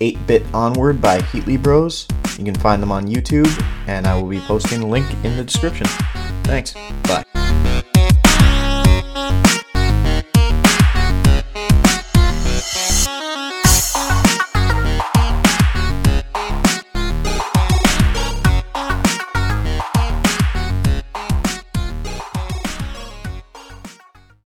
[0.00, 2.06] 8 Bit Onward by Heatley Bros.
[2.38, 3.50] You can find them on YouTube,
[3.86, 5.86] and I will be posting the link in the description.
[6.44, 6.74] Thanks.
[7.02, 7.27] Bye.